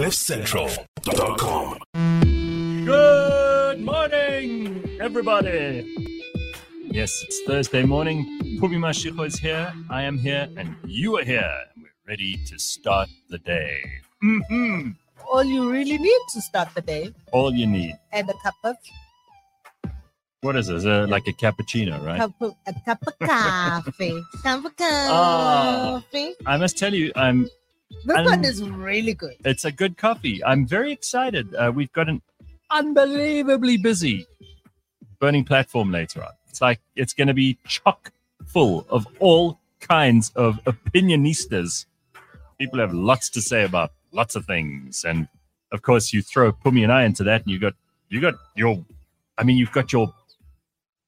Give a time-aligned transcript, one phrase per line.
[0.00, 1.76] CliffCentral.com.
[2.86, 5.94] Good morning, everybody.
[6.90, 8.24] Yes, it's Thursday morning.
[8.58, 9.70] Phumi Mashigo is here.
[9.90, 11.52] I am here, and you are here.
[11.74, 13.82] And we're ready to start the day.
[14.22, 14.92] hmm
[15.30, 17.94] all you really need to start the day All you need.
[18.10, 18.76] and a cup of
[20.40, 20.86] What is this?
[20.86, 22.20] Uh, like a cappuccino, right?
[22.20, 24.22] cup of, a cup of coffee.
[24.42, 26.00] cup of Ah.
[26.00, 26.32] coffee.
[26.46, 27.50] I must tell you, I'm.
[28.04, 29.36] This I'm- one is really good.
[29.44, 30.42] It's a good coffee.
[30.44, 31.54] I'm very excited.
[31.54, 32.22] Uh, we've got an
[32.70, 34.26] unbelievably busy
[35.18, 36.32] burning platform later on.
[36.48, 38.12] It's like it's going to be chock
[38.46, 41.86] full of all kinds of opinionistas.
[42.58, 45.28] People have lots to say about lots of things, and
[45.72, 47.74] of course, you throw Phumi and I into that, and you got
[48.08, 48.84] you got your,
[49.38, 50.12] I mean, you've got your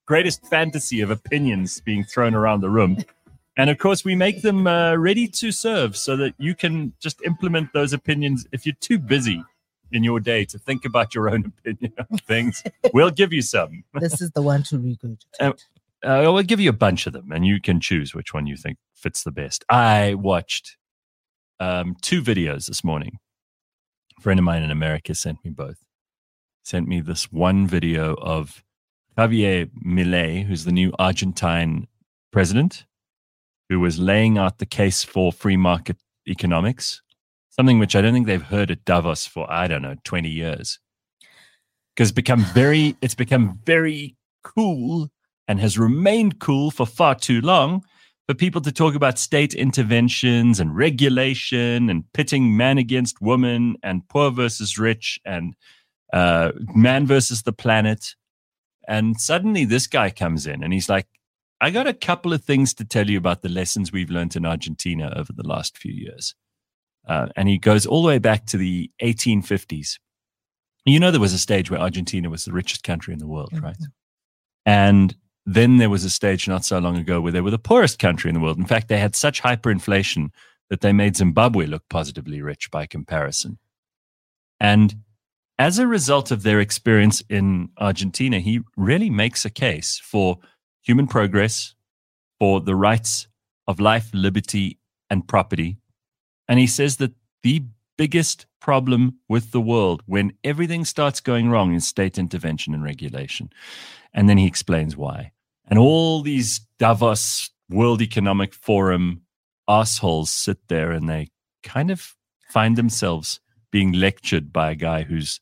[0.05, 2.97] greatest fantasy of opinions being thrown around the room.
[3.55, 7.21] And of course, we make them uh, ready to serve so that you can just
[7.23, 8.47] implement those opinions.
[8.51, 9.43] If you're too busy
[9.91, 13.83] in your day to think about your own opinion on things, we'll give you some.
[13.99, 15.17] This is the one to regurgitate.
[15.39, 15.53] Uh,
[16.03, 18.57] Uh, we'll give you a bunch of them, and you can choose which one you
[18.57, 19.63] think fits the best.
[19.69, 20.75] I watched
[21.61, 23.19] um, two videos this morning.
[24.17, 25.77] A friend of mine in America sent me both.
[26.63, 28.63] Sent me this one video of
[29.17, 31.87] Javier Milei, who's the new Argentine
[32.31, 32.85] president,
[33.73, 37.01] who was laying out the case for free market economics,
[37.49, 40.79] something which I don't think they've heard at Davos for I don't know twenty years,
[41.95, 45.09] because become very it's become very cool
[45.47, 47.83] and has remained cool for far too long
[48.27, 54.07] for people to talk about state interventions and regulation and pitting man against woman and
[54.07, 55.55] poor versus rich and
[56.13, 58.15] uh, man versus the planet.
[58.87, 61.07] And suddenly this guy comes in and he's like,
[61.63, 64.45] I got a couple of things to tell you about the lessons we've learned in
[64.45, 66.35] Argentina over the last few years.
[67.07, 69.97] Uh, and he goes all the way back to the 1850s.
[70.83, 73.57] You know, there was a stage where Argentina was the richest country in the world,
[73.61, 73.77] right?
[74.65, 77.97] And then there was a stage not so long ago where they were the poorest
[77.97, 78.57] country in the world.
[78.57, 80.31] In fact, they had such hyperinflation
[80.69, 83.57] that they made Zimbabwe look positively rich by comparison.
[84.59, 84.95] And
[85.57, 90.39] as a result of their experience in Argentina, he really makes a case for
[90.83, 91.73] human progress,
[92.39, 93.27] for the rights
[93.67, 94.77] of life, liberty,
[95.09, 95.77] and property.
[96.47, 97.63] And he says that the
[97.97, 103.49] biggest problem with the world when everything starts going wrong is state intervention and regulation.
[104.13, 105.31] And then he explains why.
[105.67, 109.21] And all these Davos World Economic Forum
[109.67, 111.29] assholes sit there and they
[111.63, 112.15] kind of
[112.49, 113.39] find themselves
[113.71, 115.39] being lectured by a guy who's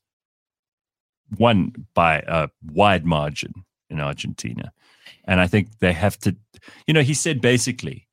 [1.38, 3.52] won by a wide margin
[3.90, 4.72] in Argentina.
[5.24, 6.36] And I think they have to,
[6.86, 8.08] you know, he said basically,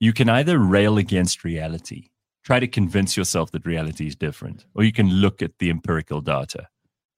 [0.00, 2.10] you can either rail against reality,
[2.44, 6.20] try to convince yourself that reality is different, or you can look at the empirical
[6.20, 6.68] data.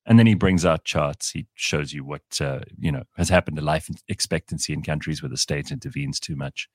[0.06, 1.30] And then he brings out charts.
[1.30, 5.28] He shows you what uh, you know has happened to life expectancy in countries where
[5.28, 6.68] the state intervenes too much.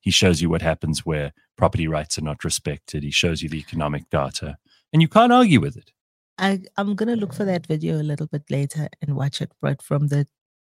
[0.00, 3.02] He shows you what happens where property rights are not respected.
[3.02, 4.58] He shows you the economic data,
[4.92, 5.90] and you can't argue with it.
[6.38, 9.50] I, I'm going to look for that video a little bit later and watch it.
[9.60, 10.28] But from the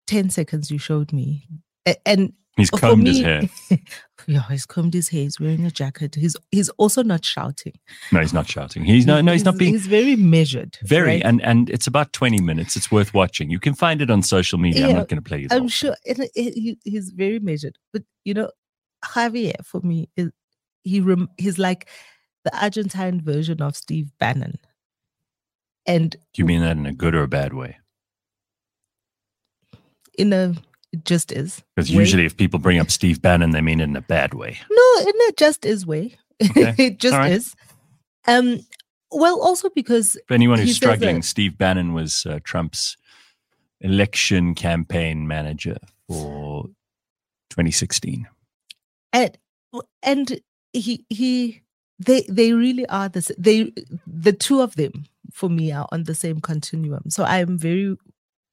[0.08, 1.48] 10 seconds you showed me,
[2.06, 3.42] and He's combed his hair.
[4.28, 5.24] yeah, he's combed his hair.
[5.24, 6.16] He's wearing a jacket.
[6.16, 7.74] He's he's also not shouting.
[8.14, 8.86] No, he's not shouting.
[8.86, 10.78] He's no, no, he's not being He's very measured.
[10.84, 11.16] very.
[11.16, 11.22] right?
[11.26, 12.78] And and it's about twenty minutes.
[12.78, 13.50] It's worth watching.
[13.50, 14.88] You can find it on social media.
[14.88, 15.48] I'm not going to play you.
[15.52, 17.78] I'm sure it, it, he, he's very measured.
[17.92, 18.52] But you know,
[19.04, 20.32] Javier for me is
[20.84, 21.90] he rem, he's like
[22.46, 24.60] the Argentine version of Steve Bannon.
[25.86, 27.80] And Do you mean that in a good or a bad way?
[30.18, 30.54] In a
[30.92, 31.62] it just is.
[31.76, 34.58] Because usually, if people bring up Steve Bannon, they mean it in a bad way.
[34.72, 36.16] No, in a just is way.
[36.42, 37.32] Okay, it just right.
[37.32, 37.56] is.
[38.28, 38.60] Um
[39.12, 42.98] well also because For anyone who's struggling, that- Steve Bannon was uh, Trump's
[43.82, 45.78] election campaign manager
[46.08, 46.66] for
[47.52, 48.28] 2016.
[49.14, 49.38] and
[50.02, 50.40] and
[50.74, 51.62] he he
[52.00, 53.72] they they really are the they
[54.08, 57.96] the two of them for me are on the same continuum so i'm very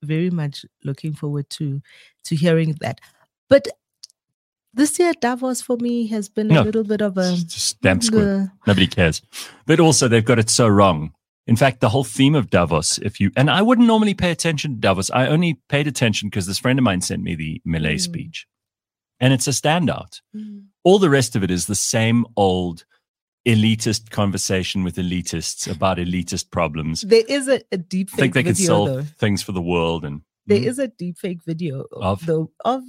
[0.02, 1.80] very much looking forward to
[2.24, 3.00] to hearing that
[3.48, 3.68] but
[4.74, 7.36] this year davos for me has been No, a little bit of a
[7.82, 8.50] damn squid.
[8.66, 9.20] Nobody cares.
[9.66, 11.12] But also, they've got it so wrong.
[11.46, 14.70] In fact, the whole theme of Davos, if you, and I wouldn't normally pay attention
[14.74, 17.96] to Davos, I only paid attention because this friend of mine sent me the Milei
[17.96, 18.00] Mm.
[18.00, 18.46] speech.
[19.20, 20.20] And it's a standout.
[20.84, 22.84] All the rest of it is the same old
[23.46, 27.00] elitist conversation with elitists about elitist problems.
[27.02, 30.04] there is a, a deep think fake they can solve though things for the world.
[30.04, 30.66] And There Mhm.
[30.66, 32.02] is a deep fake video Of?
[32.20, 32.82] of the of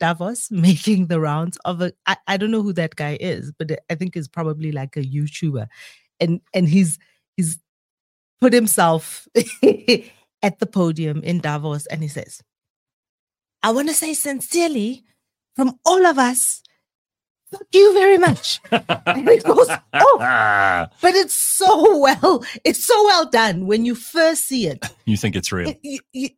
[0.00, 3.70] Davos making the rounds of a I, I don't know who that guy is, but
[3.90, 5.66] I think he's probably like a YouTuber.
[6.20, 6.98] And and he's
[7.36, 7.58] he's
[8.40, 9.26] put himself
[10.42, 12.40] at the podium in Davos and he says,
[13.62, 15.04] I want to say sincerely
[15.56, 16.62] from all of us,
[17.50, 18.60] thank you very much.
[18.70, 19.82] and it goes off.
[21.00, 24.84] But it's so well, it's so well done when you first see it.
[25.06, 25.70] You think it's real?
[25.70, 26.28] It- you, you,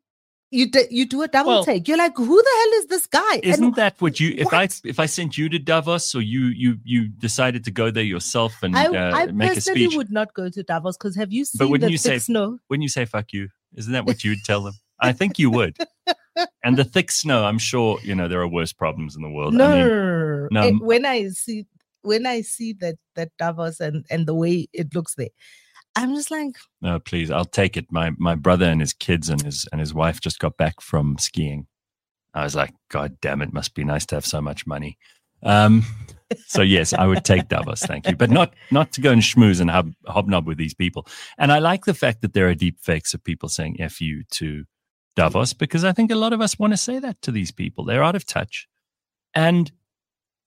[0.53, 1.87] you, do, you do a double Well- take.
[1.87, 3.41] You're like, who the hell is this guy?
[3.43, 4.35] Isn't that what you?
[4.37, 7.91] If I if I sent you to Davos, or you you you decided to go
[7.91, 10.97] there yourself and I, uh, I make a personally speech, would not go to Davos
[10.97, 12.59] because have you seen But wouldn't the you thick say- snow?
[12.69, 14.75] when you say "fuck you," isn't that what you'd tell them?
[15.01, 15.77] I think you would.
[16.65, 19.55] and the thick snow, I'm sure you know there are worse problems in the world.
[19.55, 19.87] No, I mean,
[20.50, 21.67] no, no, no, no, Eh, m- when I see
[22.02, 25.29] when I see that that Davos and and the way it looks there,
[25.97, 27.87] I'm just like, no, please, I'll take it.
[27.91, 31.19] My my brother and his kids and his and his wife just got back from
[31.19, 31.67] skiing.
[32.32, 34.97] I was like, God damn it, must be nice to have so much money.
[35.43, 35.85] Um,
[36.47, 39.61] so yes, I would take Davos, thank you, but not not to go and schmooze
[39.61, 41.06] and hob, hobnob with these people.
[41.38, 44.23] And I like the fact that there are deep fakes of people saying "f you"
[44.32, 44.64] to
[45.17, 47.85] Davos because I think a lot of us want to say that to these people.
[47.85, 48.69] They're out of touch,
[49.35, 49.70] and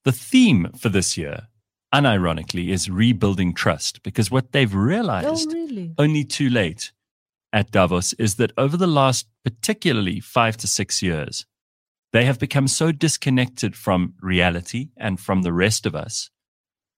[0.05, 1.47] the theme for this year,
[1.94, 5.94] unironically, is rebuilding trust because what they've oh realized really?
[5.97, 6.91] only too late
[7.51, 11.45] at Davos is that over the last particularly five to six years,
[12.11, 15.57] they have become so disconnected from reality and from the mm-hmm.
[15.57, 16.29] rest of us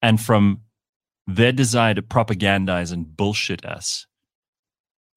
[0.01, 0.61] and from
[1.27, 4.07] their desire to propagandize and bullshit us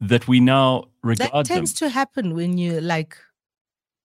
[0.01, 1.57] that we now regard That them.
[1.57, 3.19] tends to happen when you like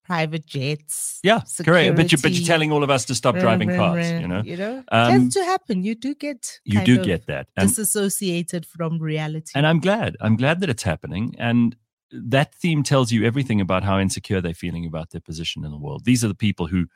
[0.04, 1.20] private jets.
[1.24, 1.96] Yeah, correct.
[1.96, 4.20] But, you, but you're telling all of us to stop rah, driving rah, cars, rah,
[4.20, 4.42] you know?
[4.44, 5.84] You know, Um, tends to happen.
[5.84, 7.48] You do get You do get that.
[7.56, 9.52] And disassociated from reality.
[9.56, 10.18] And I'm glad.
[10.20, 11.36] I'm glad that it's happening.
[11.38, 11.76] And
[12.12, 15.78] that theme tells you everything about how insecure they're feeling about their position in the
[15.78, 16.06] world.
[16.06, 16.88] These are the people who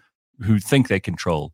[0.42, 1.54] who think they control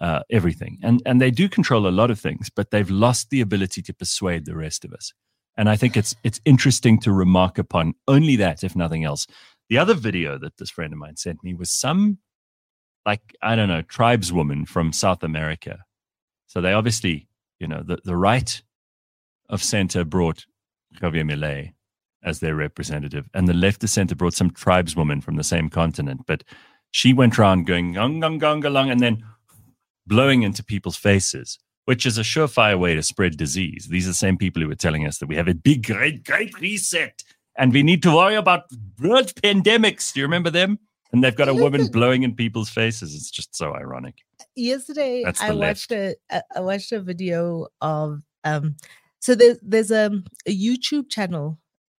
[0.00, 3.40] uh, everything, and and they do control a lot of things, but they've lost the
[3.40, 5.12] ability to persuade the rest of us.
[5.56, 9.26] And I think it's it's interesting to remark upon only that, if nothing else.
[9.68, 12.18] The other video that this friend of mine sent me was some,
[13.06, 15.84] like I don't know, tribeswoman from South America.
[16.46, 17.28] So they obviously,
[17.58, 18.62] you know, the the right
[19.48, 20.46] of center brought
[21.00, 21.72] Javier Milei
[22.22, 26.22] as their representative, and the left of center brought some tribeswoman from the same continent.
[26.26, 26.44] But
[26.90, 29.24] she went around going gung gung gung along and then
[30.06, 33.88] blowing into people's faces, which is a surefire way to spread disease.
[33.90, 36.24] These are the same people who were telling us that we have a big, great,
[36.24, 37.22] great reset,
[37.56, 38.64] and we need to worry about
[39.00, 40.12] world pandemics.
[40.12, 40.78] Do you remember them?
[41.12, 43.14] And they've got a woman blowing in people's faces.
[43.14, 44.16] It's just so ironic.
[44.56, 48.76] yesterday I the watched a I watched a video of um
[49.20, 50.10] so there's there's a,
[50.46, 51.58] a YouTube channel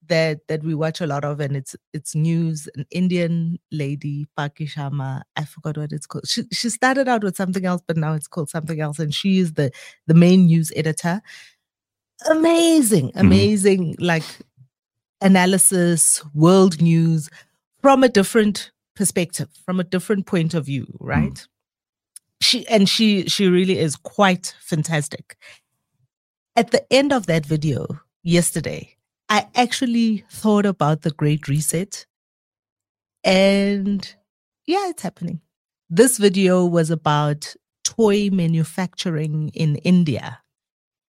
[0.08, 4.68] that that we watch a lot of and it's it's news an Indian lady Palki
[4.68, 8.14] Sharma I forgot what it's called she she started out with something else but now
[8.14, 9.70] it's called something else and she is the
[10.06, 11.22] the main news editor
[12.28, 14.24] amazing amazing like
[15.24, 17.28] analysis world news
[17.82, 20.96] from a different perspective from a different point of view mm.
[21.00, 21.48] right?
[22.40, 25.36] She and she she really is quite fantastic.
[26.54, 27.86] At the end of that video
[28.24, 28.96] yesterday
[29.28, 32.06] i actually thought about the great reset
[33.22, 34.14] and
[34.66, 35.40] yeah it's happening.
[35.90, 37.54] This video was about
[37.84, 40.40] toy manufacturing in india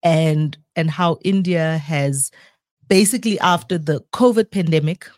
[0.03, 2.31] and and how india has
[2.90, 5.09] basically after the covid pandemic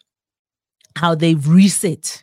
[0.96, 2.22] how they've reset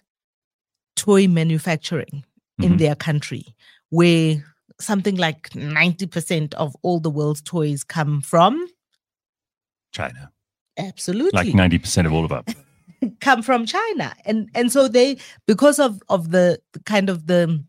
[0.95, 2.23] toy manufacturing
[2.59, 2.77] in Mhm.
[2.79, 3.43] their country
[3.89, 4.45] where
[4.79, 8.65] something like 90% of all the world's toys come from
[9.91, 10.31] China,
[10.77, 12.45] absolutely like ninety percent of all of them.
[13.21, 17.63] come from china and and so they because of of the, kind of the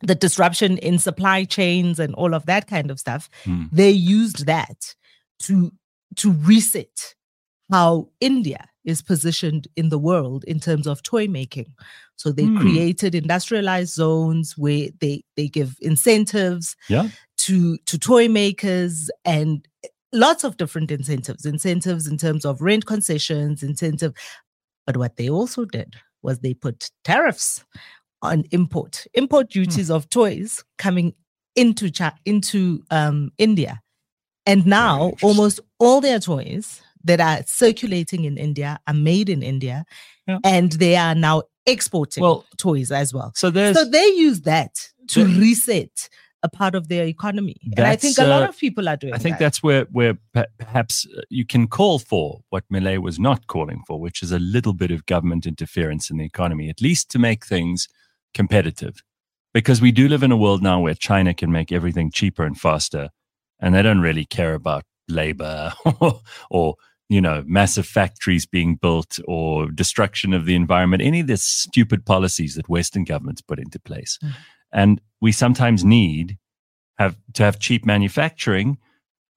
[0.00, 3.64] the disruption in supply chains and all of that kind of stuff Hmm.
[3.72, 4.94] they used that
[5.46, 5.72] to
[6.16, 7.14] to reset
[7.70, 11.72] how india is positioned in the world in terms of toy making
[12.16, 12.58] so they Hmm.
[12.58, 17.08] created industrialized zones where they they give incentives Yeah.
[17.38, 19.66] to to toy makers and
[20.12, 24.12] lots of different incentives incentives in terms of rent concessions incentive
[24.86, 27.64] but what they also did was they put tariffs
[28.22, 31.14] on import import duties of toys coming
[31.56, 31.90] into
[32.24, 33.80] into um, India
[34.50, 36.66] and now almost all their toys
[37.08, 39.84] that are circulating in India are made in India
[40.28, 40.38] Yeah.
[40.44, 44.72] and they are now exporting Well, toys as well So there's so they use that
[45.12, 45.94] to There- reset
[46.42, 47.56] a part of their economy.
[47.76, 49.44] And I think a lot uh, of people are doing I think that.
[49.44, 50.14] that's where where
[50.58, 54.38] perhaps uh, you can call for what Milei was not calling for, which is a
[54.38, 57.88] little bit of government interference in the economy, at least to make things
[58.32, 58.94] competitive.
[59.52, 62.56] Because we do live in a world now where China can make everything cheaper and
[62.58, 63.10] faster,
[63.60, 65.72] and they don't really care about labor
[66.50, 66.76] or
[67.10, 72.06] you know, massive factories being built or destruction of the environment, any of the stupid
[72.06, 74.16] policies that Western governments put into place.
[74.22, 74.32] Mm.
[74.72, 76.38] And we sometimes need
[76.98, 78.78] have to have cheap manufacturing.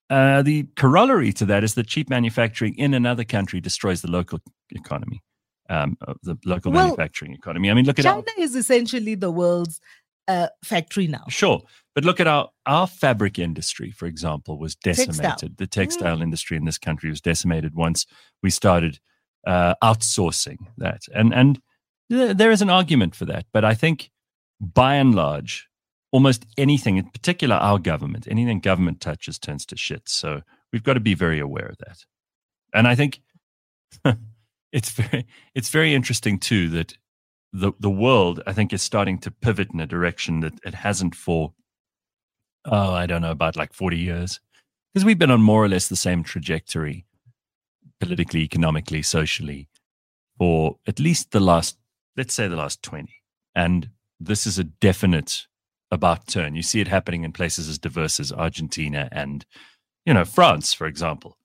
[0.07, 4.39] Uh, the corollary to that is that cheap manufacturing in another country destroys the local
[4.69, 5.23] economy,
[5.67, 7.71] um, the local well, manufacturing economy.
[7.71, 9.79] I mean, look at China our, is essentially the world's
[10.27, 11.23] uh, factory now.
[11.29, 11.63] Sure,
[11.95, 15.21] but look at our our fabric industry, for example, was decimated.
[15.23, 15.49] Textile.
[15.57, 16.23] The textile mm.
[16.23, 18.05] industry in this country was decimated once
[18.41, 18.99] we started
[19.45, 21.61] uh, outsourcing that, and and
[22.09, 23.45] there is an argument for that.
[23.53, 24.11] But I think,
[24.59, 25.67] by and large,
[26.11, 30.07] almost anything, in particular our government, anything government touches turns to shit.
[30.07, 32.05] So we've got to be very aware of that.
[32.73, 33.21] And I think
[34.71, 36.97] it's very it's very interesting too that
[37.51, 41.15] the the world I think is starting to pivot in a direction that it hasn't
[41.15, 41.53] for
[42.65, 44.39] oh I don't know about like 40 years.
[44.93, 47.05] Because we've been on more or less the same trajectory
[47.99, 49.69] politically economically socially
[50.37, 51.77] for at least the last
[52.17, 53.09] let's say the last 20
[53.55, 53.89] and
[54.19, 55.47] this is a definite
[55.91, 56.55] about turn.
[56.55, 59.45] You see it happening in places as diverse as Argentina and
[60.05, 61.37] you know France for example.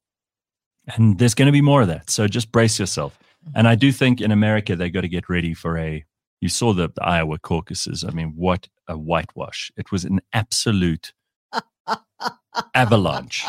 [0.97, 2.11] And there's going to be more of that.
[2.11, 3.19] So just brace yourself.
[3.19, 3.59] Mm-hmm.
[3.59, 6.05] And I do think in America, they've got to get ready for a.
[6.41, 8.05] You saw the, the Iowa caucuses.
[8.05, 9.71] I mean, what a whitewash.
[9.77, 11.13] It was an absolute
[12.75, 13.45] avalanche.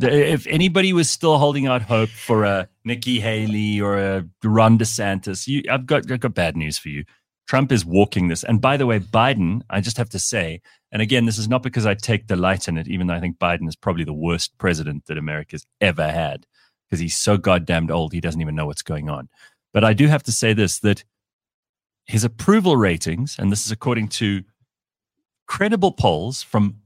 [0.00, 5.46] If anybody was still holding out hope for a Nikki Haley or a Ron DeSantis,
[5.46, 7.04] you, I've got I've got bad news for you.
[7.46, 8.42] Trump is walking this.
[8.42, 11.62] And by the way, Biden, I just have to say, and again, this is not
[11.62, 14.56] because I take delight in it, even though I think Biden is probably the worst
[14.58, 16.46] president that America's ever had
[16.88, 19.28] because he's so goddamned old, he doesn't even know what's going on.
[19.72, 21.04] But I do have to say this that
[22.06, 24.44] his approval ratings, and this is according to
[25.46, 26.76] credible polls from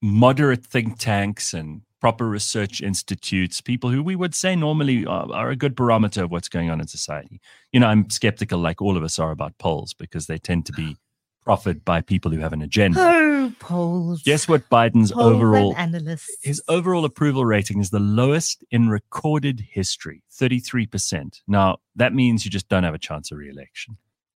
[0.00, 5.50] moderate think tanks and proper research institutes, people who we would say normally are, are,
[5.50, 7.40] a good barometer of what's going on in society.
[7.70, 10.72] You know, I'm skeptical, like all of us are, about polls because they tend to
[10.72, 10.96] be
[11.44, 12.98] profit by people who have an agenda.
[13.00, 14.22] Oh, polls.
[14.24, 16.36] Guess what Biden's polls overall analysts.
[16.42, 21.40] his overall approval rating is the lowest in recorded history, 33%.
[21.46, 23.96] Now, that means you just don't have a chance of re-election.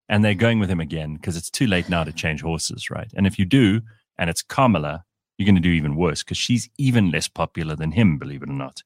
[0.08, 3.10] And they're going with him again because it's too late now to change horses, right?
[3.16, 3.80] And if you do,
[4.18, 5.04] and it's Kamala,
[5.38, 8.50] you're going to do even worse because she's even less popular than him, believe it
[8.50, 8.82] or not.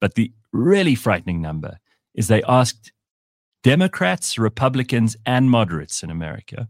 [0.00, 1.78] But the really frightening number
[2.14, 2.92] is they asked
[3.62, 6.68] Democrats, Republicans, and moderates in America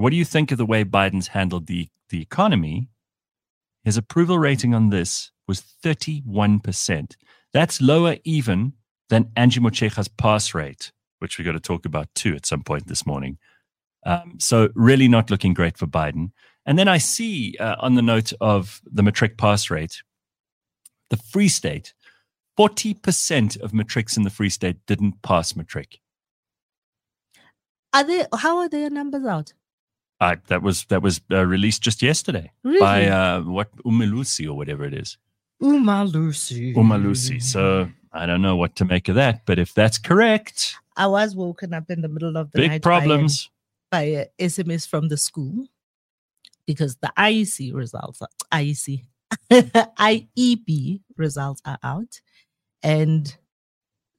[0.00, 2.88] what do you think of the way Biden's handled the, the economy?
[3.84, 7.16] His approval rating on this was 31%.
[7.52, 8.72] That's lower even
[9.10, 12.88] than Angie Motshekga's pass rate, which we're going to talk about too at some point
[12.88, 13.38] this morning.
[14.04, 16.32] Um, so, really not looking great for Biden.
[16.66, 20.02] And then I see uh, on the note of the matric pass rate,
[21.10, 21.92] the Free State,
[22.58, 26.00] 40% of matrics in the Free State didn't pass matric.
[27.92, 29.52] Are they, how are their numbers out?
[30.20, 32.78] Uh, that was that was uh, released just yesterday really?
[32.78, 35.16] by uh, what Umalusi or whatever it is.
[35.62, 36.74] Umalusi.
[36.74, 37.42] Umalusi.
[37.42, 41.34] So I don't know what to make of that, but if that's correct, I was
[41.34, 43.48] woken up in the middle of the big night problems
[43.90, 45.66] by, a, by a SMS from the school
[46.66, 49.04] because the IEC results, are, IEC,
[49.50, 52.20] IEB results are out,
[52.82, 53.36] and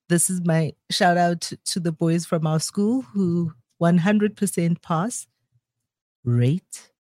[0.10, 5.28] this is my shout out to, to the boys from our school who 100% pass
[6.24, 6.92] rate,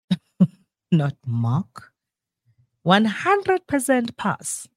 [0.93, 1.93] not mark.
[2.87, 4.69] 100% pass.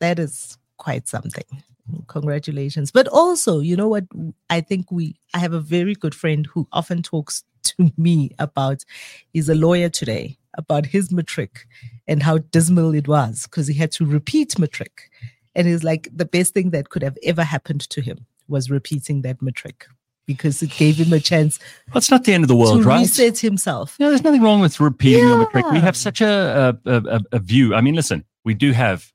[0.00, 1.62] That is quite something.
[2.06, 2.90] Congratulations.
[2.90, 4.04] But also, you know what?
[4.50, 8.84] I think we, I have a very good friend who often talks to me about,
[9.32, 11.66] he's a lawyer today, about his matric
[12.06, 15.10] and how dismal it was because he had to repeat matric.
[15.54, 19.22] And he's like, the best thing that could have ever happened to him was repeating
[19.22, 19.86] that matric
[20.26, 21.58] because it gave him a chance.
[21.88, 23.00] Well, it's not the end of the world, right?
[23.00, 23.98] Reset himself.
[23.98, 25.36] No, there's nothing wrong with repeating yeah.
[25.36, 25.70] your trick.
[25.70, 27.74] We have such a, a, a, a view.
[27.74, 29.12] I mean, listen, we do have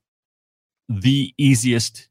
[0.89, 2.07] the easiest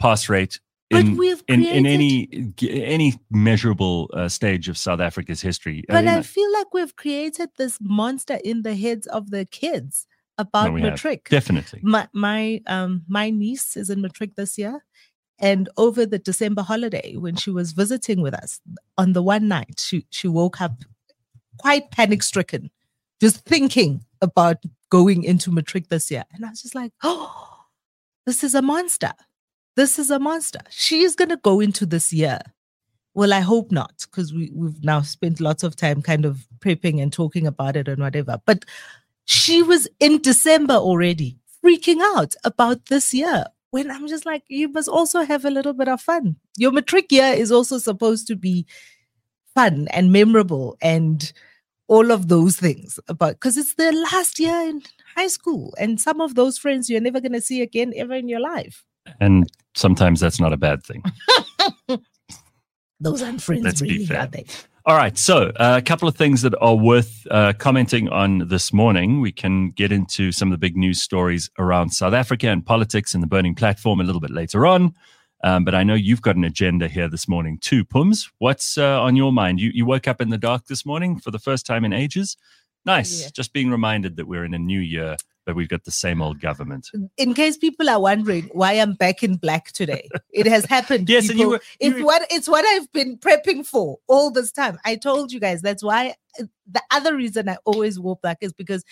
[0.00, 0.58] pass rate
[0.90, 1.16] in,
[1.46, 5.84] in, in, any any measurable uh, stage of South Africa's history.
[5.86, 9.44] But I, mean, I, feel like we've created this monster in the heads of the
[9.44, 11.28] kids about no, matric.
[11.28, 11.42] Have.
[11.42, 11.80] Definitely.
[11.84, 14.82] My my um my niece is in matric this year,
[15.40, 18.60] and over the December holiday, when she was visiting with us,
[18.98, 20.82] on the one night, she, she woke up
[21.58, 22.70] quite panic stricken,
[23.20, 24.58] just thinking about
[24.90, 26.24] going into matric this year.
[26.32, 27.64] And I was just like, oh,
[28.26, 29.12] this is a monster.
[29.80, 30.60] This is a monster.
[30.68, 32.40] She is going to go into this year.
[33.14, 37.00] Well, I hope not, because we, we've now spent lots of time kind of prepping
[37.00, 38.38] and talking about it and whatever.
[38.44, 38.66] But
[39.24, 44.68] she was in December already freaking out about this year when I'm just like, you
[44.68, 46.36] must also have a little bit of fun.
[46.58, 48.66] Your matric year is also supposed to be
[49.54, 51.32] fun and memorable and
[51.88, 54.82] all of those things about because it's the last year in
[55.16, 58.28] high school and some of those friends you're never going to see again ever in
[58.28, 58.84] your life
[59.20, 61.02] And sometimes that's not a bad thing.
[63.00, 64.20] those aren't friends Let's be fair.
[64.20, 64.44] are they
[64.86, 65.16] All right.
[65.16, 69.20] So, uh, a couple of things that are worth uh, commenting on this morning.
[69.20, 73.14] We can get into some of the big news stories around South Africa and politics
[73.14, 74.94] and the burning platform a little bit later on.
[75.42, 78.30] Um, but I know you've got an agenda here this morning too, Pums.
[78.38, 79.60] What's uh, on your mind?
[79.60, 82.36] You, you woke up in the dark this morning for the first time in ages.
[82.84, 83.22] Nice.
[83.22, 83.28] Yeah.
[83.32, 85.16] Just being reminded that we're in a new year,
[85.54, 86.88] we've got the same old government.
[87.16, 91.08] in case people are wondering why I'm back in black today, it has happened.
[91.14, 94.30] Yes, and you were- you it's were- what it's what I've been prepping for all
[94.30, 94.78] this time.
[94.84, 96.14] I told you guys that's why.
[96.40, 98.84] uh, The other reason I always wore black is because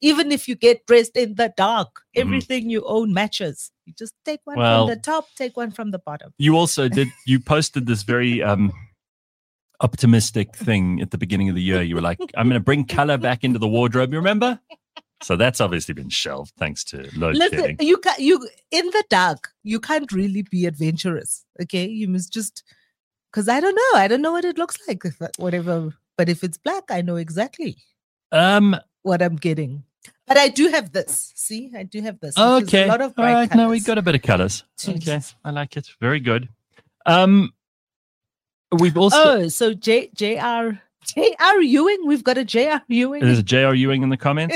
[0.00, 2.20] even if you get dressed in the dark, Mhm.
[2.22, 3.70] everything you own matches.
[3.86, 6.32] You just take one Well- from the top, take one from the bottom.
[6.38, 8.72] You also did, you posted this very um,
[9.80, 11.82] optimistic thing at the beginning of the year.
[11.82, 14.12] You were like, I'm going to bring color back into the wardrobe.
[14.12, 14.60] You remember?
[15.24, 17.76] So that's obviously been shelved thanks to load Listen, shedding.
[17.80, 21.44] you can you in the dark, you can't really be adventurous.
[21.62, 22.62] Okay, you must just
[23.32, 25.02] because I don't know, I don't know what it looks like,
[25.38, 25.94] whatever.
[26.18, 27.76] But if it's black, I know exactly
[28.32, 29.82] Um, what I'm getting.
[30.26, 31.32] But I do have this.
[31.34, 32.36] See, I do have this.
[32.38, 32.84] okay.
[32.84, 33.48] a lot of All right.
[33.54, 33.84] No, we colours.
[33.86, 34.62] got a bit of colors.
[34.86, 35.20] Okay.
[35.44, 35.88] I like it.
[36.00, 36.48] Very good.
[37.06, 37.52] Um,
[38.78, 40.80] we've also, Oh, so J J R J R J.R.
[41.38, 41.60] J.R.
[41.62, 42.82] Ewing, we've got a J R J.R.
[42.88, 43.20] Ewing.
[43.24, 43.74] there's a J.R.
[43.74, 44.50] Ewing in the in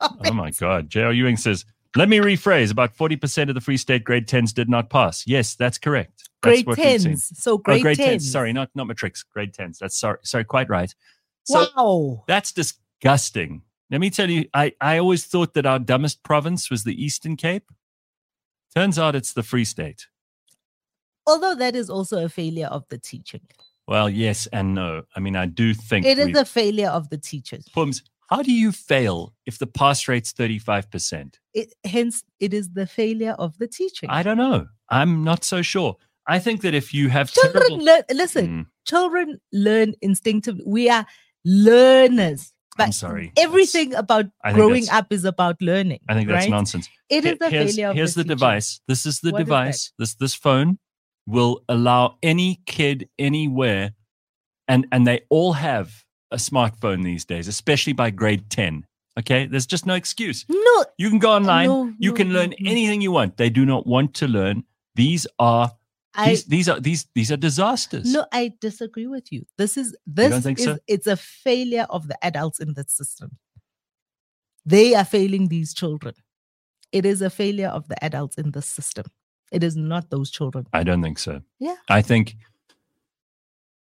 [0.00, 0.30] comments.
[0.30, 0.50] Oh my.
[0.50, 0.88] God.
[0.88, 1.12] J.R.
[1.12, 1.64] Ewing says,
[1.96, 2.70] let me rephrase.
[2.70, 5.24] About 40% of the Free State grade 10s did not pass.
[5.26, 6.28] Yes, that's correct.
[6.42, 7.12] Grade what we've seen.
[7.12, 7.32] tens.
[7.38, 8.04] So Oh, grade, grade 10s.
[8.04, 8.32] tens.
[8.32, 9.22] Sorry, not not matrics.
[9.22, 9.78] Grade 10s.
[9.78, 10.18] That's sorry.
[10.22, 10.94] Sorry, quite right.
[11.44, 12.24] So wow.
[12.26, 13.62] that's disgusting.
[13.90, 17.36] Let me tell you, I, I always thought that our dumbest province was the Eastern
[17.36, 17.70] Cape.
[18.74, 20.08] Turns out it's the Free State.
[21.26, 23.42] Although that is also a failure of the teaching.
[23.86, 25.02] Well, yes and no.
[25.14, 27.68] I mean, I do think It is a failure of the teachers.
[27.74, 31.34] Pums, how do you fail if the pass rate's 35%?
[31.52, 34.08] It, hence, it is the failure of the teaching.
[34.10, 34.66] I don't know.
[34.90, 35.96] I'm not so sure.
[36.26, 38.02] I think that if you have children terrible, learn.
[38.12, 40.64] Listen, Mm, children learn instinctively.
[40.66, 41.06] We are
[41.44, 42.52] learners.
[42.78, 43.32] I'm But sorry.
[43.36, 46.00] That's- Everything about growing up is about learning.
[46.08, 46.50] I think that's right?
[46.50, 46.88] nonsense.
[47.08, 48.34] It is here's, failure of here's the, teacher.
[48.34, 48.80] device.
[48.88, 49.92] This is the What is device.
[49.98, 50.78] This this phone
[51.26, 53.92] will allow any kid anywhere,
[54.66, 56.03] and and they all have
[56.34, 58.86] a smartphone these days, especially by grade ten.
[59.18, 60.44] Okay, there's just no excuse.
[60.48, 61.68] No, You can go online.
[61.68, 62.70] No, you no, can learn no.
[62.70, 63.36] anything you want.
[63.36, 64.64] They do not want to learn.
[64.96, 65.70] These are
[66.14, 68.12] I these, these are these these are disasters.
[68.12, 69.46] no, I disagree with you.
[69.56, 70.78] This is this is so?
[70.86, 73.38] it's a failure of the adults in that system.
[74.66, 76.14] They are failing these children.
[76.92, 79.06] It is a failure of the adults in the system.
[79.50, 80.66] It is not those children.
[80.72, 81.42] I don't think so.
[81.58, 81.76] Yeah.
[81.88, 82.36] I think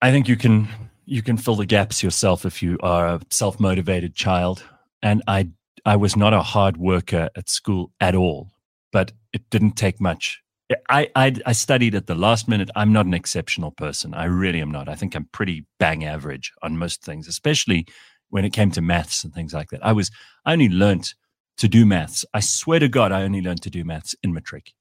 [0.01, 0.67] I think you can
[1.05, 4.63] you can fill the gaps yourself if you are a self-motivated child.
[5.01, 5.49] And I
[5.85, 8.51] I was not a hard worker at school at all,
[8.91, 10.41] but it didn't take much.
[10.89, 12.69] I, I I studied at the last minute.
[12.75, 14.13] I'm not an exceptional person.
[14.13, 14.87] I really am not.
[14.87, 17.85] I think I'm pretty bang average on most things, especially
[18.29, 19.85] when it came to maths and things like that.
[19.85, 20.09] I was
[20.45, 21.15] I only learnt
[21.57, 22.25] to do maths.
[22.33, 24.73] I swear to God, I only learned to do maths in matric.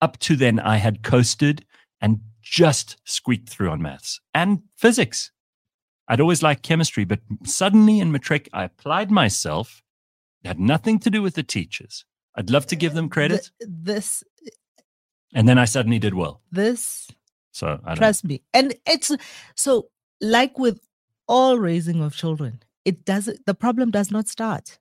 [0.00, 1.64] Up to then, I had coasted
[2.00, 5.32] and just squeaked through on maths and physics.
[6.08, 9.82] I'd always liked chemistry, but suddenly in matric, I applied myself.
[10.44, 12.04] It had nothing to do with the teachers.
[12.36, 14.22] I'd love to give them credit, Th- this
[15.34, 16.40] and then I suddenly did well.
[16.52, 17.08] this
[17.52, 17.96] So I don't.
[17.96, 19.10] trust me and it's
[19.54, 19.88] so
[20.20, 20.78] like with
[21.26, 24.78] all raising of children it doesn't the problem does not start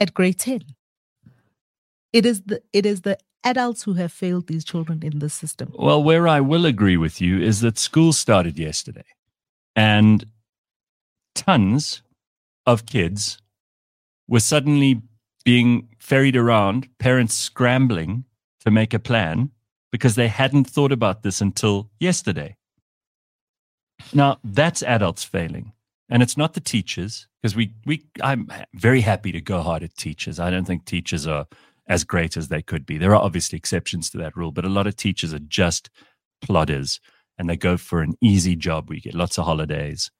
[0.00, 0.62] at grade 10
[2.12, 5.72] it is the it is the adults who have failed these children in the system
[5.78, 9.04] Well, where I will agree with you is that school started yesterday,
[9.76, 10.24] and
[11.34, 12.02] tons
[12.66, 13.38] of kids
[14.28, 15.02] were suddenly
[15.44, 18.24] being ferried around, parents scrambling
[18.60, 19.50] to make a plan
[19.90, 22.56] because they hadn't thought about this until yesterday.
[24.12, 25.72] Now, that's adults failing.
[26.08, 29.96] And it's not the teachers, because we, we I'm very happy to go hard at
[29.96, 30.40] teachers.
[30.40, 31.46] I don't think teachers are
[31.86, 32.98] as great as they could be.
[32.98, 35.88] There are obviously exceptions to that rule, but a lot of teachers are just
[36.42, 36.98] plodders
[37.38, 40.10] and they go for an easy job where you get lots of holidays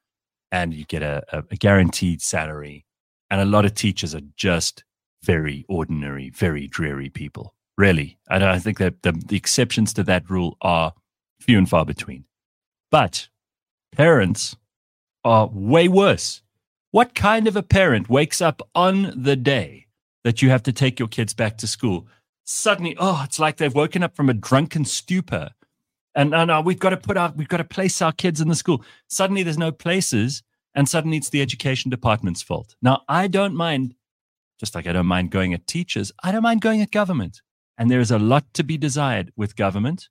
[0.53, 2.85] and you get a, a, guaranteed salary.
[3.31, 4.85] And a lot of teachers are just
[5.23, 7.55] very ordinary, very dreary people.
[7.79, 8.19] Really.
[8.29, 10.93] And I think that the, the exceptions to that rule are
[11.41, 12.25] few and far between.
[12.91, 13.29] But
[13.93, 14.57] parents
[15.25, 16.43] are way worse.
[16.91, 19.87] What kind of a parent wakes up on the day
[20.25, 22.07] that you have to take your kids back to school,
[22.45, 25.51] suddenly, oh, it's like they've woken up from a drunken stupor.
[26.15, 28.49] And no, no, we've got to put our, we've got to place our kids in
[28.49, 28.85] the school.
[29.09, 30.43] Suddenly there's no places,
[30.75, 32.75] and suddenly it's the education department's fault.
[32.83, 33.95] Now, I don't mind,
[34.59, 37.43] just like I don't mind going at teachers, I don't mind going at government.
[37.79, 40.09] And there is a lot to be desired with government.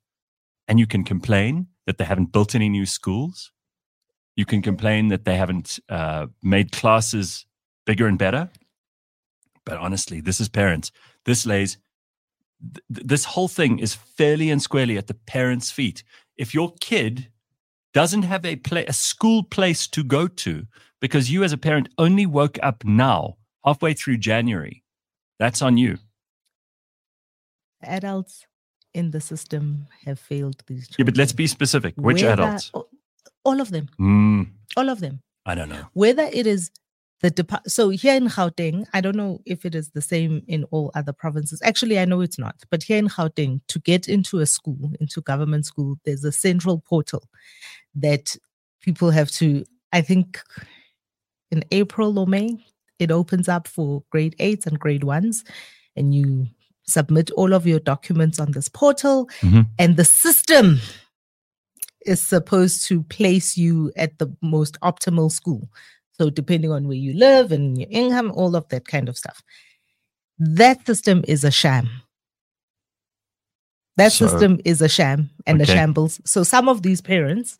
[0.66, 3.52] And you can complain that they haven't built any new schools.
[4.36, 7.46] You can complain that they haven't uh, made classes
[7.86, 8.50] bigger and better.
[9.64, 10.90] But honestly, this is parents.
[11.24, 11.78] This lays,
[12.94, 16.02] th- this whole thing is fairly and squarely at the parents' feet.
[16.36, 17.28] If your kid
[17.94, 20.66] doesn't have a play, a school place to go to
[21.00, 24.82] because you as a parent only woke up now, halfway through January,
[25.38, 25.98] that's on you.
[27.82, 28.46] Adults
[28.92, 31.94] in the system have failed these Yeah, but let's be specific.
[31.96, 32.70] Which Whether- adults?
[33.44, 33.88] All of them.
[33.98, 35.22] Mm, All of them.
[35.46, 35.86] I don't know.
[35.94, 36.70] whether it is
[37.20, 40.64] the depart so here in Gauteng, I don't know if it is the same in
[40.64, 41.60] all other provinces.
[41.62, 42.56] Actually, I know it's not.
[42.70, 46.80] But here in Gauteng, to get into a school, into government school, there's a central
[46.80, 47.22] portal
[47.94, 48.36] that
[48.80, 50.40] people have to, I think
[51.50, 52.64] in April or May,
[52.98, 55.44] it opens up for grade eights and grade ones,
[55.96, 56.46] and you
[56.86, 59.66] submit all of your documents on this portal, Mhm.
[59.78, 60.80] and the system
[62.06, 65.68] is supposed to place you at the most optimal school.
[66.20, 69.42] So, depending on where you live and your income, all of that kind of stuff.
[70.38, 71.88] That system is a sham.
[73.96, 75.72] That So- system is a sham and Okay.
[75.72, 76.20] a shambles.
[76.26, 77.56] So, some of these parents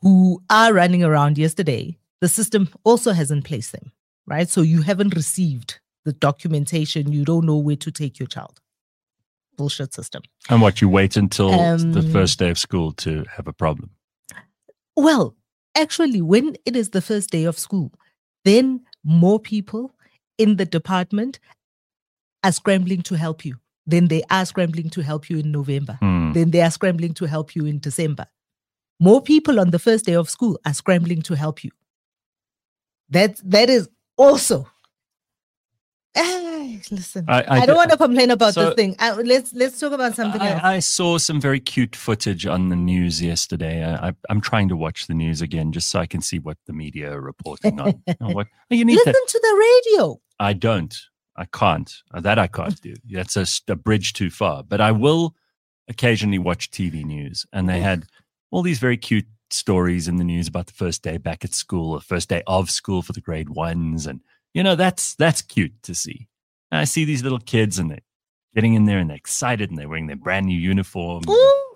[0.00, 3.92] who are running around yesterday, the system also hasn't placed them,
[4.26, 4.48] right?
[4.48, 7.12] So, you haven't received the documentation.
[7.12, 8.60] You don't know where to take your child.
[9.56, 10.22] Bullshit system.
[10.50, 13.90] And what you wait until the Um, first day of school to have a problem.
[14.96, 15.36] Well,
[15.76, 17.92] actually, when it is the first day of school,
[18.44, 19.92] then more people
[20.38, 21.38] in the department
[22.44, 23.56] are scrambling to help you.
[23.86, 25.98] Then they are scrambling to help you in November.
[26.00, 26.32] Hmm.
[26.32, 28.26] Then they are scrambling to help you in December.
[29.00, 31.70] More people on the first day of school are scrambling to help you.
[33.08, 34.68] That that is also.
[36.90, 38.96] Listen, I- I, I don't want to complain about so- this thing.
[38.98, 40.60] Uh, let's let's talk about something else.
[40.62, 43.84] I, I saw some very cute footage on the news yesterday.
[43.84, 46.58] I, I, I'm trying to watch the news again just so I can see what
[46.66, 48.02] the media are reporting on.
[48.20, 50.20] Oh, what, you need Listen to, to the radio.
[50.38, 50.94] I don't.
[51.36, 51.92] I can't.
[52.12, 52.94] Uh, That I can't do.
[53.10, 53.36] That's
[53.68, 54.62] a bridge too far.
[54.62, 55.34] But I will
[55.88, 58.04] occasionally watch TV news, and they had
[58.50, 61.94] all these very cute stories in the news about the first day back at school,
[61.94, 64.20] the first day of school for the grade ones, and
[64.54, 66.28] you know that's that's cute to see.
[66.70, 68.00] And I see these little kids, and they're
[68.54, 71.24] getting in there, and they're excited, and they're wearing their brand new uniform.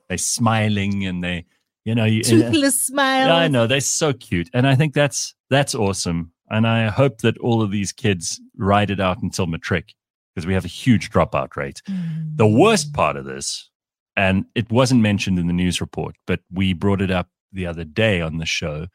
[0.09, 1.45] They're smiling, and they,
[1.85, 3.33] you know, you, and- toothless smile.
[3.33, 6.33] I know they're so cute, and I think that's that's awesome.
[6.49, 9.95] And I hope that all of these kids ride it out until matric
[10.33, 11.83] because we have a huge dropout rate.
[11.89, 12.37] Mm.
[12.37, 13.71] The worst part of this,
[14.17, 17.85] and it wasn't mentioned in the news report, but we brought it up the other
[17.85, 18.87] day on the show,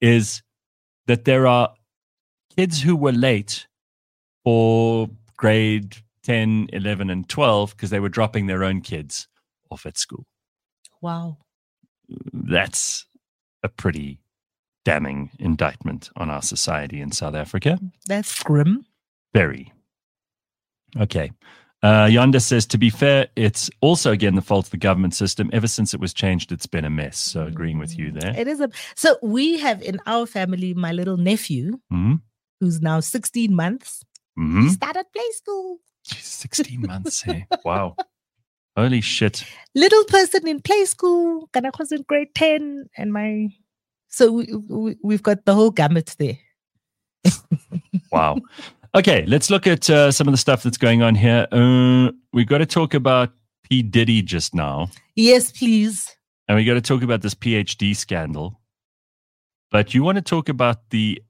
[0.00, 0.42] is
[1.06, 1.74] that there are
[2.56, 3.66] kids who were late
[4.44, 9.28] for grade 10, 11, and 12 because they were dropping their own kids
[9.70, 10.24] off at school
[11.00, 11.38] Wow.
[12.32, 13.06] that's
[13.62, 14.20] a pretty
[14.84, 17.78] damning indictment on our society in South Africa.
[18.06, 18.84] That's grim.
[19.32, 19.72] Very.
[20.98, 21.32] Okay.
[21.82, 25.50] Uh, Yonda says, to be fair, it's also again the fault of the government system.
[25.52, 27.18] Ever since it was changed, it's been a mess.
[27.18, 28.34] So agreeing with you there.
[28.38, 32.14] It is a so we have in our family my little nephew hmm
[32.60, 34.04] who's now 16 months.
[34.36, 35.78] hmm Started play school.
[36.02, 37.22] She's 16 months.
[37.22, 37.46] Hey.
[37.64, 37.96] Wow.
[38.76, 39.44] Holy shit.
[39.74, 41.48] Little person in play school.
[41.52, 42.88] Gonna was in grade 10.
[42.98, 43.48] And my
[44.08, 46.38] so we, we we've got the whole gamut there.
[48.12, 48.38] Wow.
[48.94, 51.48] Okay, let's look at uh, some of the stuff that's going on here.
[51.50, 53.30] Uh, we've got to talk about
[53.68, 53.82] P.
[53.82, 54.88] Diddy just now.
[55.16, 56.14] Yes, please.
[56.48, 58.60] and we got to talk about this PhD scandal.
[59.72, 61.20] But you want to talk about the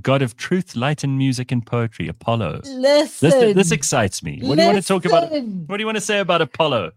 [0.00, 2.60] God of truth, light, and music and poetry, Apollo.
[2.64, 3.30] Listen.
[3.30, 4.38] This, this excites me.
[4.42, 5.30] What do you want to talk about?
[5.32, 6.92] What do you want to say about Apollo?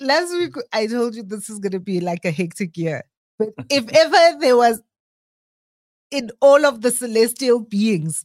[0.00, 3.04] last week I told you this is gonna be like a hectic year.
[3.38, 4.82] But if ever there was
[6.10, 8.24] in all of the celestial beings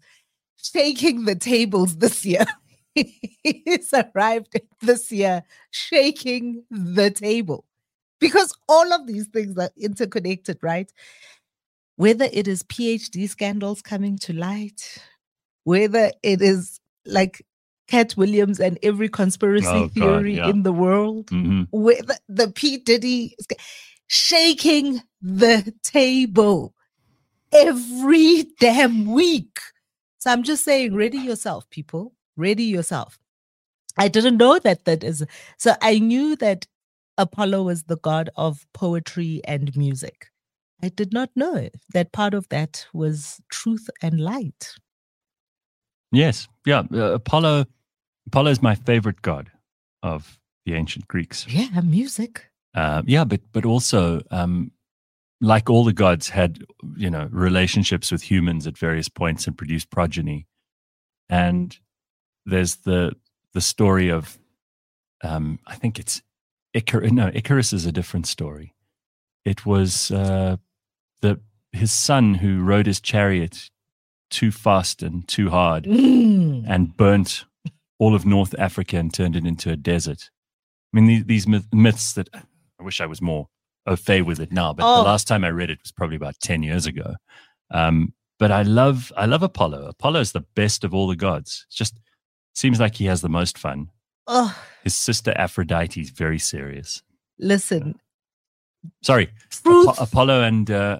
[0.58, 2.46] shaking the tables this year,
[2.96, 7.66] he's arrived this year shaking the table.
[8.20, 10.92] Because all of these things are interconnected, right?
[12.02, 14.82] Whether it is PhD scandals coming to light,
[15.66, 17.46] whether it is like
[17.88, 20.50] Katt Williams and every conspiracy Oh, God, theory yeah.
[20.50, 22.78] in the world, hmm with the, the P.
[22.78, 23.36] Diddy
[24.08, 26.74] shaking the table
[27.54, 29.60] every damn week.
[30.20, 32.14] So I'm just saying, ready yourself, people.
[32.38, 33.20] Ready yourself.
[33.98, 35.26] I didn't know that that is
[35.58, 36.68] so I knew that
[37.18, 40.31] Apollo was the god of poetry and music.
[40.84, 44.74] I did not know that part of that was truth and light.
[46.12, 46.84] Yes, yeah.
[46.94, 47.66] Uh, Apollo,
[48.28, 49.52] Apollo is my favorite god
[50.04, 51.46] of the ancient Greeks.
[51.48, 52.48] Yeah, music.
[52.74, 54.72] Uh, yeah, but but also, um,
[55.40, 56.64] like all the gods, had
[56.98, 60.48] you know relationships with humans at various points and produced progeny.
[61.30, 61.78] And
[62.46, 63.16] there's the
[63.54, 64.38] the story of,
[65.24, 66.22] um, I think it's
[66.74, 67.12] Icarus.
[67.12, 68.74] No, Icarus is a different story.
[69.46, 70.58] It was uh,
[71.22, 71.40] the
[71.72, 73.70] his son who rode his chariot
[74.30, 76.66] too fast and too hard Mm.
[76.68, 77.46] and burnt
[78.00, 80.30] all of North Africa and turned it into a desert.
[80.94, 83.48] I mean, these, these myth, myths that I wish I was more
[83.86, 84.98] au fait with it now, but Oh.
[85.04, 87.16] the last time I read it was probably about 10 years ago.
[87.72, 89.88] Um, but I love, I love Apollo.
[89.88, 91.66] Apollo is the best of all the gods.
[91.68, 91.98] It's just
[92.56, 93.90] seems like he has the most fun.
[94.28, 97.02] Oh, His sister Aphrodite is very serious.
[97.40, 98.00] listen,
[99.04, 99.30] Sorry.
[99.66, 101.00] Apo- Apollo and uh,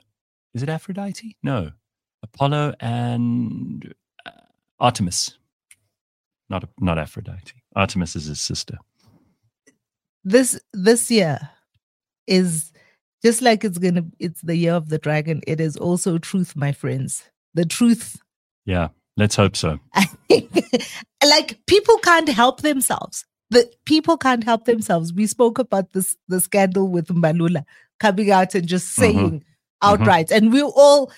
[0.54, 1.38] is it Aphrodite?
[1.44, 1.72] No,
[2.24, 3.94] Apollo and
[4.26, 4.32] uh,
[4.80, 5.38] Artemis.
[6.50, 7.54] Not not Aphrodite.
[7.76, 8.78] Artemis is his sister.
[10.24, 11.40] this this year
[12.28, 12.72] is
[13.24, 16.72] just like it's gonna it's the year of the dragon it is also truth my
[16.72, 18.18] friends the truth
[18.66, 19.80] Yeah, let's hope so.
[21.26, 26.40] like people can't help themselves the people can't help themselves we spoke about this the
[26.42, 27.64] scandal with Mbalula
[28.00, 29.00] coming out and just Mhm.
[29.02, 29.44] saying
[29.82, 30.32] outright.
[30.32, 31.12] And we were all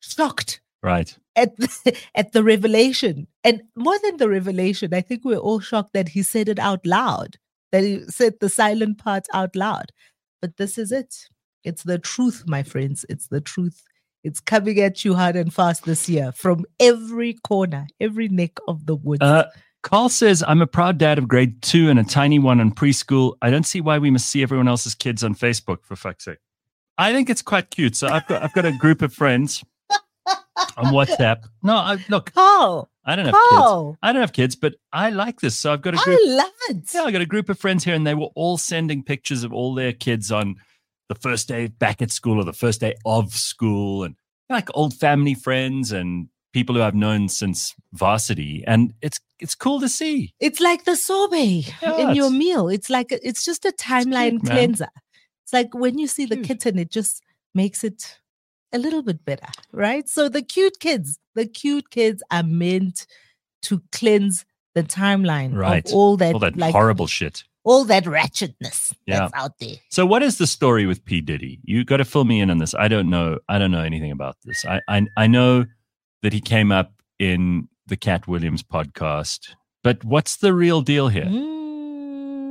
[0.00, 1.16] shocked Right.
[1.34, 3.26] at the, at the revelation.
[3.44, 6.84] And more than the revelation i think we're all shocked that he said it out
[6.86, 7.36] loud
[7.72, 9.86] that he said the silent part out loud.
[10.40, 11.14] But this is it.
[11.64, 13.04] It's the truth my friends.
[13.08, 13.82] It's the truth.
[14.22, 18.86] It's coming at you hard and fast this year from every corner every neck of
[18.86, 19.22] the woods.
[19.22, 19.44] Uh,
[19.82, 23.36] Carl says, I'm a proud dad of grade two and a tiny one in preschool.
[23.42, 26.38] I don't see why we must see everyone else's kids on Facebook, for fuck's sake.
[26.98, 27.96] I think it's quite cute.
[27.96, 29.62] So I've got I've got a group of friends
[30.76, 31.44] on WhatsApp.
[31.62, 33.98] No, I, look, Carl, I don't have kids.
[34.02, 35.56] I don't have kids, but I like this.
[35.56, 36.20] So I've got a I group.
[36.24, 36.94] love it.
[36.94, 39.52] Yeah, I got a group of friends here, and they were all sending pictures of
[39.52, 40.56] all their kids on
[41.08, 44.16] the first day back at school or the first day of school, and
[44.48, 48.64] like old family friends and people who I've known since varsity.
[48.66, 50.32] And it's it's cool to see.
[50.40, 52.68] It's like the sorbet Yeah, in your meal.
[52.68, 54.88] It's like it's just a timeline cute, cleanser.
[55.46, 56.42] It's like when you see the hmm.
[56.42, 57.22] kitten, it just
[57.54, 58.18] makes it
[58.72, 60.08] a little bit better, right?
[60.08, 63.06] So the cute kids, the cute kids are meant
[63.62, 65.86] to cleanse the timeline Right.
[65.86, 67.44] of all that, All that like horrible shit.
[67.62, 69.20] all that ratchetness Yeah.
[69.20, 69.76] that's out there.
[69.88, 71.60] So what is the story with P Diddy?
[71.62, 72.74] You got to fill me in on this.
[72.74, 73.38] I don't know.
[73.48, 74.64] I don't know anything about this.
[74.64, 75.64] I I, I know
[76.22, 79.54] that he came up in the Katt Williams podcast,
[79.84, 81.54] but what's the real deal here?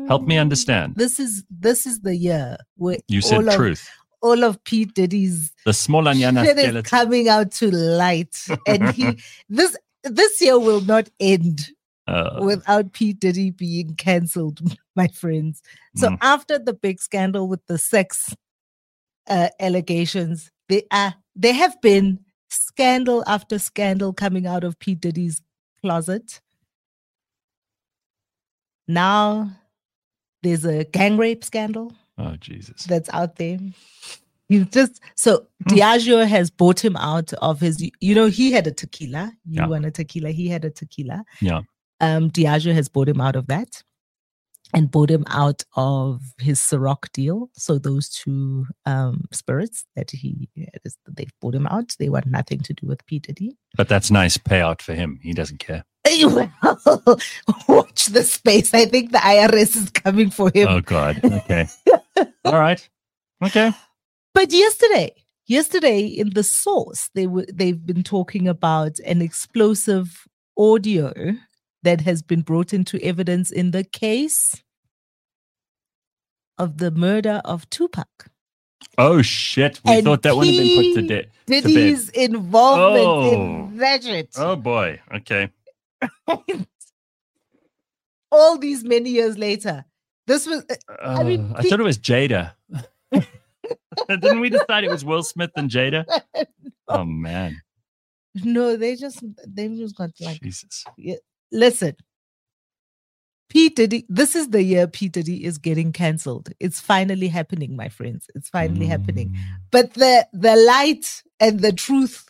[0.08, 0.96] Help me understand.
[0.96, 3.89] This is this is the year where You said all of, truth.
[4.22, 6.84] all of P Diddy's The is skeleton.
[6.84, 8.36] coming out to light,
[8.68, 11.70] and he this this year will not end
[12.08, 14.60] Uh, without P Diddy being cancelled,
[14.96, 15.62] my friends.
[15.96, 16.18] So Mm.
[16.22, 18.36] after the big scandal with the sex
[19.28, 25.41] uh, allegations, they are there have been scandal after scandal coming out of P Diddy's
[25.82, 26.41] closet.
[28.88, 29.50] Now
[30.45, 32.84] there's a gang rape scandal oh Jesus.
[32.84, 33.58] that's out there.
[34.47, 35.47] He's just so.
[35.69, 37.84] Diageo has bought him out of his.
[37.99, 39.34] You know, he had a tequila.
[39.49, 39.67] You Yeah.
[39.67, 40.29] want a tequila?
[40.29, 41.23] He had a tequila.
[41.41, 41.62] Yeah.
[41.99, 43.81] Um, Diageo has bought him out of that,
[44.71, 47.49] and bought him out of his Ciroc deal.
[47.53, 50.47] So those two um spirits that he
[51.08, 51.95] they've bought him out.
[51.97, 53.58] They want nothing to do with P Diddy.
[53.75, 55.19] But that's nice payout for him.
[55.23, 55.86] He doesn't care.
[56.06, 56.52] Well,
[57.68, 58.74] watch the space.
[58.74, 60.68] I think the IRS is coming for him.
[60.70, 61.20] Oh God.
[61.24, 61.68] Okay.
[62.46, 62.88] All right.
[63.44, 63.72] Okay.
[64.34, 65.13] But yesterday,
[65.48, 70.26] yesterday in the source, they were they've been talking about an explosive
[70.58, 71.13] audio
[71.84, 74.62] that has been brought into evidence in the case
[76.58, 78.28] of the murder of Tupac.
[78.98, 79.82] Oh shit.
[79.86, 81.08] We And thought that one had been put to P.
[81.08, 81.26] death.
[81.48, 83.34] Diddy's involvement Oh.
[83.70, 84.30] in that shit.
[84.38, 85.00] Oh boy.
[85.13, 85.50] Okay.
[88.31, 89.86] All these many years later.
[90.27, 92.53] This was Uh, I, mean, P- thought it was Jada.
[94.10, 96.05] Didn't we decide it was Will Smith and Jada?
[96.88, 97.62] Oh man.
[98.43, 100.84] no, they just they just got like Jesus.
[101.51, 101.95] listen.
[103.47, 103.69] P.
[103.69, 105.08] Diddy, this is the year P.
[105.08, 106.49] Diddy is getting cancelled.
[106.60, 108.25] It's finally happening, my friends.
[108.34, 109.29] It's finally happening.
[109.29, 109.36] Mm.
[109.71, 112.25] But the the light and the truth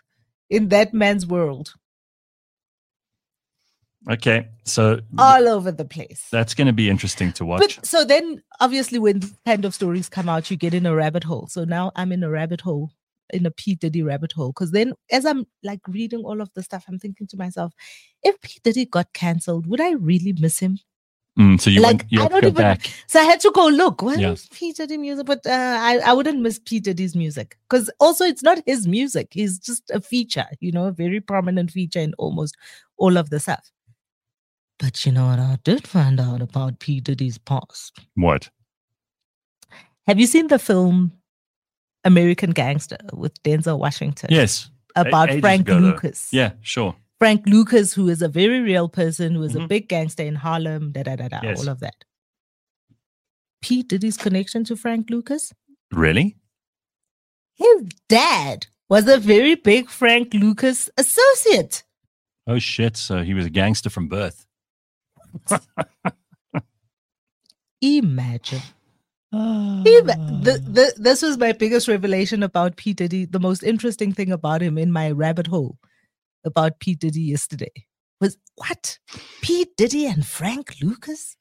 [0.50, 1.74] in that man's world
[4.10, 6.28] Okay, so all over the place.
[6.32, 7.78] that's going to be interesting to watch.
[7.78, 10.94] But so then, obviously, when these kind of stories come out, you get in a
[10.96, 11.48] rabbit hole.
[11.48, 12.92] So now I'm in a rabbit hole,
[13.32, 14.50] in a P Diddy rabbit hole.
[14.50, 17.74] Because then, as I'm like reading all of the stuff, I'm thinking to myself,
[18.22, 20.78] if P Diddy got cancelled, would I really miss him?
[21.40, 22.88] Mm, so you like, went, you I don't go even- back.
[23.08, 24.04] So I had to go look.
[24.04, 24.34] What Yeah.
[24.34, 25.26] is P Diddy music?
[25.26, 29.30] But uh, I I wouldn't miss P Diddy's music because also it's not his music.
[29.32, 32.56] He's just a feature, you know, a very prominent feature in almost
[32.98, 33.72] all of the stuff.
[34.80, 35.40] But you know what?
[35.40, 37.98] I did find out about P Diddy's past.
[38.16, 38.50] What?
[40.08, 41.14] Have you seen the film
[42.04, 44.30] American Gangster with Denzel Washington?
[44.32, 44.70] Yes.
[44.96, 45.88] About ages Frank ago, though.
[45.88, 46.30] Lucas.
[46.32, 46.96] Yeah, sure.
[47.20, 49.68] Frank Lucas, who is a very real person, who is a Mhm.
[49.70, 51.60] big gangster in Harlem, da da da da, Yes.
[51.60, 52.04] all of that.
[53.62, 53.82] P.
[53.84, 55.54] Diddy's connection to Frank Lucas?
[55.92, 56.38] Really?
[57.56, 61.84] His dad was a very big Frank Lucas associate.
[62.48, 62.96] Oh shit!
[62.98, 64.46] So he was a gangster from birth.
[67.82, 68.62] Imagine.
[69.32, 69.84] Ima-
[70.42, 72.94] the, the, this was my biggest revelation about P.
[72.94, 73.26] Diddy.
[73.26, 75.78] The most interesting thing about him in my rabbit hole
[76.46, 76.96] about P.
[76.96, 77.72] Diddy yesterday
[78.22, 78.98] was what?
[79.42, 79.68] P.
[79.78, 81.36] Diddy and Frank Lucas?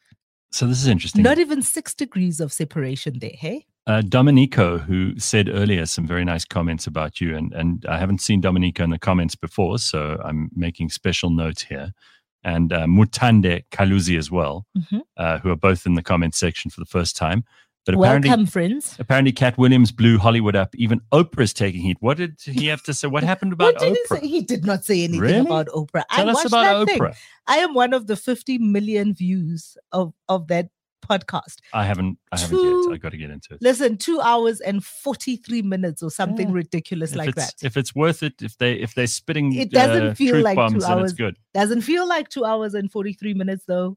[0.50, 1.22] So this is interesting.
[1.22, 3.66] Not even six degrees of separation there, hey?
[3.87, 8.20] uh, Dominico, who said earlier some very nice comments about you, and and I haven't
[8.20, 11.92] seen Dominico in the comments before, so I'm making special notes here.
[12.44, 15.00] And uh, Mutande Kaluzi as well, Mhm.
[15.16, 17.44] uh, who are both in the comments section for the first time.
[17.87, 18.96] But apparently, Welcome, friends.
[18.98, 20.74] apparently, Katt Williams blew Hollywood up.
[20.74, 21.98] Even Oprah's taking heat.
[22.00, 23.09] What did he have to say?
[23.09, 24.20] What happened about What did he Oprah?
[24.20, 24.26] say?
[24.26, 25.40] He did not say anything Really?
[25.40, 26.04] about Oprah.
[26.11, 26.98] Tell I us about that thing.
[27.02, 27.14] Oprah.
[27.46, 30.68] I am one of the 50 million views of, of that
[31.09, 31.57] podcast.
[31.73, 32.19] I haven't.
[32.33, 32.95] I haven't Two- yet.
[32.95, 33.59] I got to get into it.
[33.62, 36.55] Listen, two hours and 43 minutes or something Yeah.
[36.55, 37.55] ridiculous if like that.
[37.62, 40.55] If it's worth it, if they if they're spitting It doesn't uh, feel truth like
[40.57, 41.11] two bombs, then hours.
[41.11, 41.37] it's good.
[41.55, 43.97] Doesn't feel like two hours and 43 minutes though.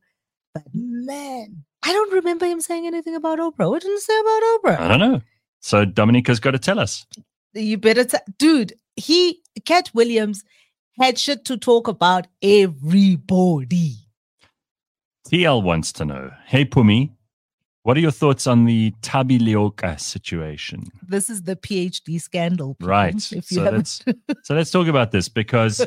[0.53, 3.69] But man, I don't remember him saying anything about Oprah.
[3.69, 4.79] What did he say about Oprah?
[4.79, 5.21] I don't know.
[5.61, 7.05] So Dominica's got to tell us.
[7.53, 8.73] You better, t- dude.
[8.95, 10.43] He, Katt Williams,
[10.99, 13.97] had shit to talk about everybody.
[15.27, 16.31] TL wants to know.
[16.45, 17.11] Hey Phumi,
[17.83, 20.83] what are your thoughts on the Thabi Leoka situation?
[21.07, 22.75] This is the PhD scandal.
[22.75, 23.15] people, Right.
[23.15, 24.03] If you So haven't.
[24.43, 25.85] So let's talk about this because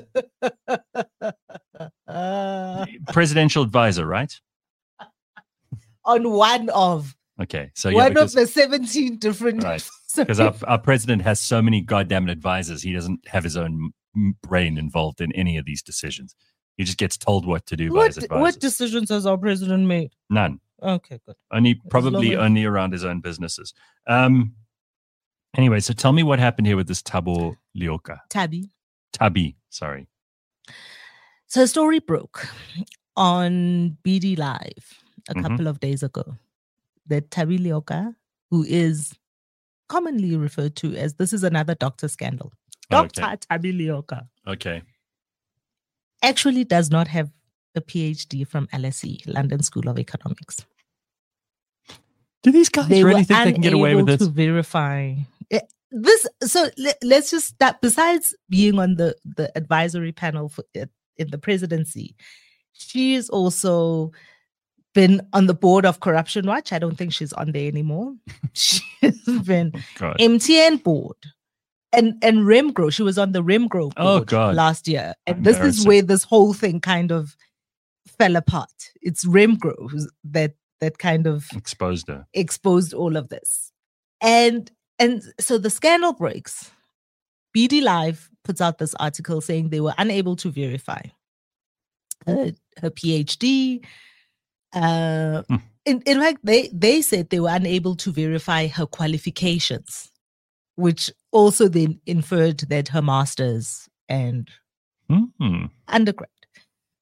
[2.07, 4.35] Uh, presidential advisor, right?
[6.05, 7.71] on one of Okay.
[7.75, 9.89] So yeah, one because, of the 17 different Right.
[10.17, 13.93] because our, our president has so many goddamn advisors, he doesn't have his own
[14.43, 16.35] brain involved in any of these decisions.
[16.77, 18.41] He just gets told what to do by his advisors.
[18.41, 20.13] what decisions has our president made?
[20.31, 20.61] None.
[20.83, 21.37] Okay, good.
[21.53, 23.75] Only probably only around his own businesses.
[24.07, 24.55] Um.
[25.57, 28.21] Anyway, so tell me what happened here with this Tabo Leoka.
[28.31, 28.71] Tabby.
[29.13, 30.07] Thabi, sorry.
[31.49, 32.47] So a story broke
[33.17, 35.43] on BD Live a Mhm.
[35.43, 36.37] couple of days ago
[37.07, 38.15] that Thabi Leoka,
[38.51, 39.13] who is
[39.89, 42.53] commonly referred to as this is another doctor scandal.
[42.89, 43.23] Dr.
[43.25, 43.37] Okay.
[43.37, 44.83] Thabi Leoka Okay.
[46.23, 47.31] Actually does not have
[47.75, 50.67] a PhD from LSE, London School of Economics.
[52.43, 54.19] Do these guys They really think they can get away with this?
[54.19, 55.15] to verify
[55.51, 56.27] Eh, this.
[56.43, 56.69] So
[57.03, 57.77] let's just start.
[57.83, 62.17] Besides being on the the advisory panel for in the presidency,
[62.73, 64.13] she is also
[64.95, 66.73] been on the board of Corruption Watch.
[66.73, 68.15] I don't think she's on there anymore.
[68.55, 68.81] She's
[69.45, 70.17] been God.
[70.19, 71.17] MTN board.
[71.93, 74.55] And and Remgro, she was on the Remgro board Oh, God.
[74.55, 75.15] last year.
[75.27, 77.37] And this is where this whole thing kind of
[78.07, 78.71] fell apart.
[79.03, 82.27] It's Remgro who's- that that kind of Exposed her.
[82.33, 83.73] exposed all of this.
[84.21, 86.71] And and so the scandal breaks.
[87.57, 91.03] BD Live puts out this article saying they were unable to verify
[92.27, 93.85] her, her PhD.
[94.73, 95.57] Uh, Hmm.
[95.85, 100.13] in, in fact, they, they said they were unable to verify her qualifications,
[100.77, 104.51] which also then inferred that her master's and
[105.09, 105.65] Hmm.
[105.89, 106.29] undergrad.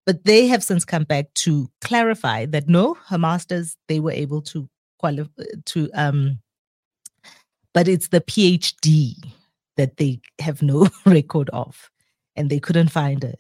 [0.07, 4.41] But they have since come back to clarify that no, her masters they were able
[4.43, 4.67] to
[4.99, 6.39] qualify to um,
[7.75, 9.15] but it's the PhD
[9.77, 11.91] that they have no record of,
[12.35, 13.35] and they couldn't find her.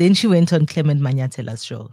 [0.00, 1.90] Then she went on Clement Manyathela's show,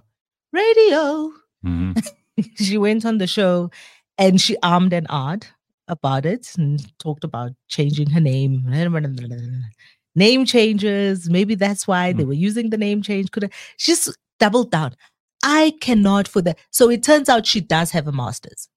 [0.51, 1.31] radio.
[1.63, 1.95] Mhm.
[2.55, 3.69] she went on the show,
[4.17, 5.45] and she armed and ard
[5.91, 8.63] about it and talked about changing her name
[10.15, 11.29] name changes.
[11.29, 12.29] Maybe that's why they Hmm.
[12.29, 13.29] were using the name change.
[13.31, 14.95] Could she's doubled down?
[15.43, 16.57] I cannot for that.
[16.71, 18.67] So it turns out she does have a master's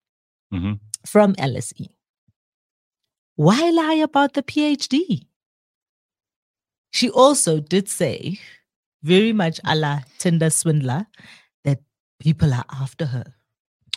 [0.53, 0.81] Mhm.
[1.07, 1.89] from LSE.
[3.37, 5.27] Why lie about the PhD?
[6.93, 8.39] She also did say
[9.03, 11.07] very much a la Tinder swindler
[11.65, 11.81] that
[12.21, 13.35] people are after her.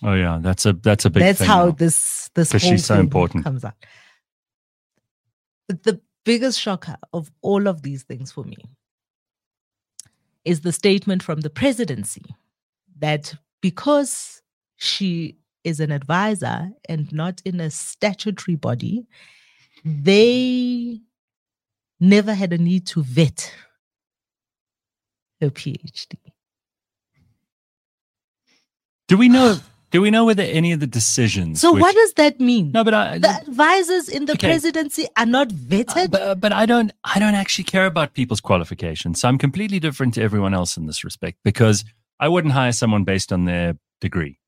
[0.04, 1.24] Oh yeah, that's a that's a big.
[1.24, 1.72] That's thing how now.
[1.72, 3.44] this this 'Cause whole she's so important.
[3.44, 3.74] comes out.
[5.68, 8.58] But the biggest shocker of all of these things for me
[10.46, 12.24] is the statement from the presidency
[13.00, 14.42] that because
[14.78, 19.06] she is an advisor and not in a statutory body,
[19.84, 21.02] they
[22.00, 23.52] never had a need to vet
[25.42, 26.18] her PhD.
[29.08, 29.60] Do we know?
[29.90, 31.62] Do we know whether any of the decisions?
[31.62, 32.72] So, which- what does that mean?
[32.74, 33.18] No, but I.
[33.20, 34.48] the advisors in the Okay.
[34.48, 36.12] presidency are not Uh, vetted.
[36.12, 39.22] but, but I don't I don't actually care about people's qualifications.
[39.22, 41.86] So I'm completely different to everyone else in this respect because
[42.20, 44.40] I wouldn't hire someone based on their degree.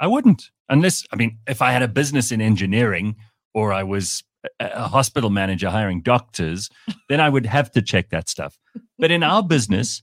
[0.00, 0.50] I wouldn't.
[0.68, 3.16] Unless I mean if I had a business in engineering
[3.52, 4.22] or I was
[4.60, 6.70] a hospital manager hiring doctors,
[7.08, 8.56] then I would have to check that stuff.
[8.98, 10.02] But in our business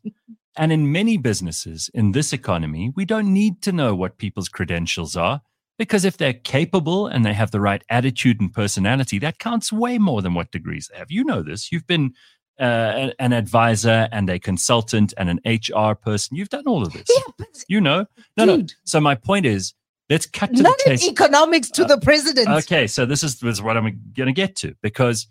[0.58, 5.16] and in many businesses in this economy, we don't need to know what people's credentials
[5.16, 5.42] are
[5.78, 9.98] because if they're capable and they have the right attitude and personality, that counts way
[9.98, 11.12] more than what degrees they have.
[11.12, 11.72] You know this.
[11.72, 12.14] You've been
[12.60, 16.38] uh, an advisor and a consultant and an HR person.
[16.38, 17.06] You've done all of this.
[17.10, 18.06] yeah, You know.
[18.38, 18.66] No, no.
[18.84, 19.74] So my point is,
[20.10, 21.08] let's cut to not the chase.
[21.08, 22.50] economics to Uh, the president.
[22.50, 23.84] Okay, so this is, this is what I'm
[24.16, 25.28] going to get to because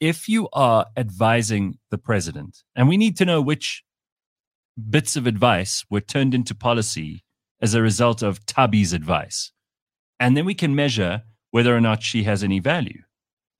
[0.00, 3.84] if you are advising the president, and we need to know which
[4.90, 7.24] bits of advice were turned into policy
[7.60, 9.52] as a result of Thabi's advice,
[10.20, 13.02] and then we can measure whether or not she has any value.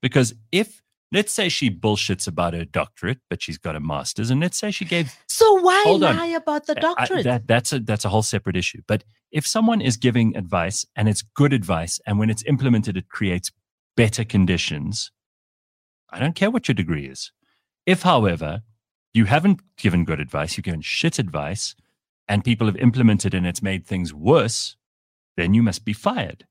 [0.03, 4.41] Because if, let's say she bullshits about her doctorate, but she's got a master's, and
[4.41, 6.17] let's say she gave So why Hold on.
[6.17, 7.25] lie about the I- doctorate?
[7.25, 8.83] that, that's a that's a whole separate issue.
[8.87, 13.09] But if someone is giving advice and it's good advice, and when it's implemented, it
[13.09, 13.51] creates
[13.97, 15.11] better conditions,
[16.11, 17.33] I don't care what your degree is.
[17.87, 18.61] If, however,
[19.17, 21.75] you haven't given good advice, you've given shit advice,
[22.29, 24.77] and people have implemented and it's made things worse,
[25.37, 26.47] then you must be fired.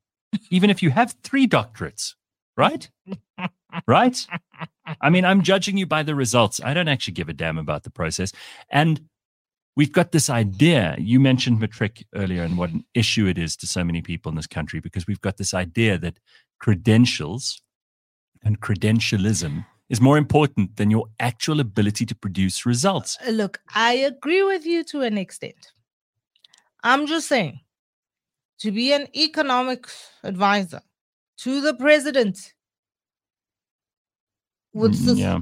[0.50, 2.16] Even if you have three doctorates,
[2.58, 2.90] right?
[3.88, 4.26] right?
[5.02, 6.62] I mean, I'm judging you by the results.
[6.64, 8.32] I don't actually give a damn about the process.
[8.70, 9.02] And
[9.76, 10.96] we've got this idea.
[10.98, 14.36] You mentioned matric earlier and what an issue it is to so many people in
[14.36, 16.20] this country because we've got this idea that
[16.60, 17.62] credentials
[18.44, 23.18] and credentialism is more important than your actual ability to produce results.
[23.26, 25.72] Uh, Look, I agree with you to an extent.
[26.84, 27.60] I'm just saying,
[28.60, 30.82] to be an economics advisor
[31.40, 32.54] to the president
[34.74, 35.40] with Mm, yeah.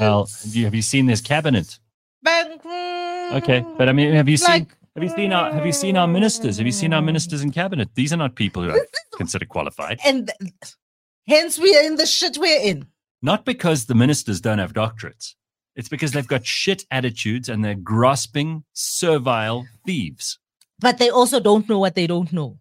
[0.00, 1.78] Well, have you, have you seen this cabinet?
[2.26, 5.72] okay, Okay, but I mean, have you seen like, have you seen our have you
[5.72, 6.56] seen our ministers?
[6.58, 7.88] Have you seen our ministers in cabinet?
[7.94, 10.00] These are not people who are considered qualified.
[10.04, 10.74] and th-
[11.28, 12.86] hence we are in the shit we're in.
[13.22, 15.34] Not because the ministers don't have doctorates.
[15.74, 20.38] It's because they've got shit attitudes and they're grasping, servile thieves.
[20.80, 22.58] But they also don't know what they don't know.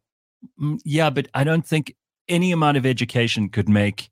[0.62, 1.96] Mm, Yeah, but I don't think
[2.28, 4.10] any amount of education could make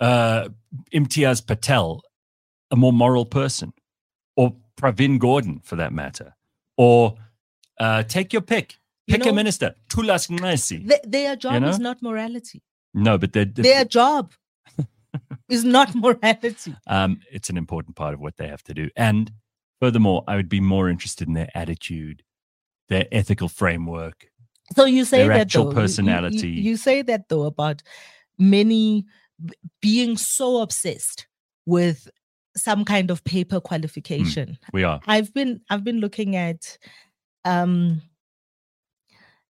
[0.00, 0.48] uh,
[0.92, 2.02] Imtiaz Patel
[2.70, 3.72] a more moral person,
[4.36, 6.34] or Pravin Gordhan for that matter,
[6.76, 7.16] or
[7.78, 8.78] uh, take your pick.
[9.06, 9.74] You Pick know- a minister.
[9.88, 10.28] Tulas.
[10.68, 11.90] Th- their job is know?
[11.90, 12.62] not morality.
[12.94, 14.32] No, but Their job
[15.50, 16.74] is not morality.
[16.86, 18.88] um, it's an important part of what they have to do.
[18.96, 19.32] And
[19.80, 22.22] furthermore, I would be more interested in their attitude,
[22.88, 24.26] their ethical framework.
[24.76, 26.48] So you say Their that actual though, you- you- you- personality.
[26.50, 27.82] You, say that though about
[28.38, 29.04] many
[29.80, 31.26] being so obsessed
[31.66, 32.08] with
[32.56, 34.58] some kind of paper qualification.
[34.72, 35.00] We are.
[35.06, 36.78] I've been I've been looking at
[37.44, 38.02] um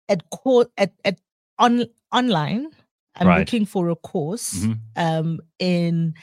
[0.08, 1.18] at course at at
[1.58, 2.68] on online.
[3.16, 3.38] I'm Right.
[3.40, 4.78] looking for a course Mhm.
[4.96, 6.14] um in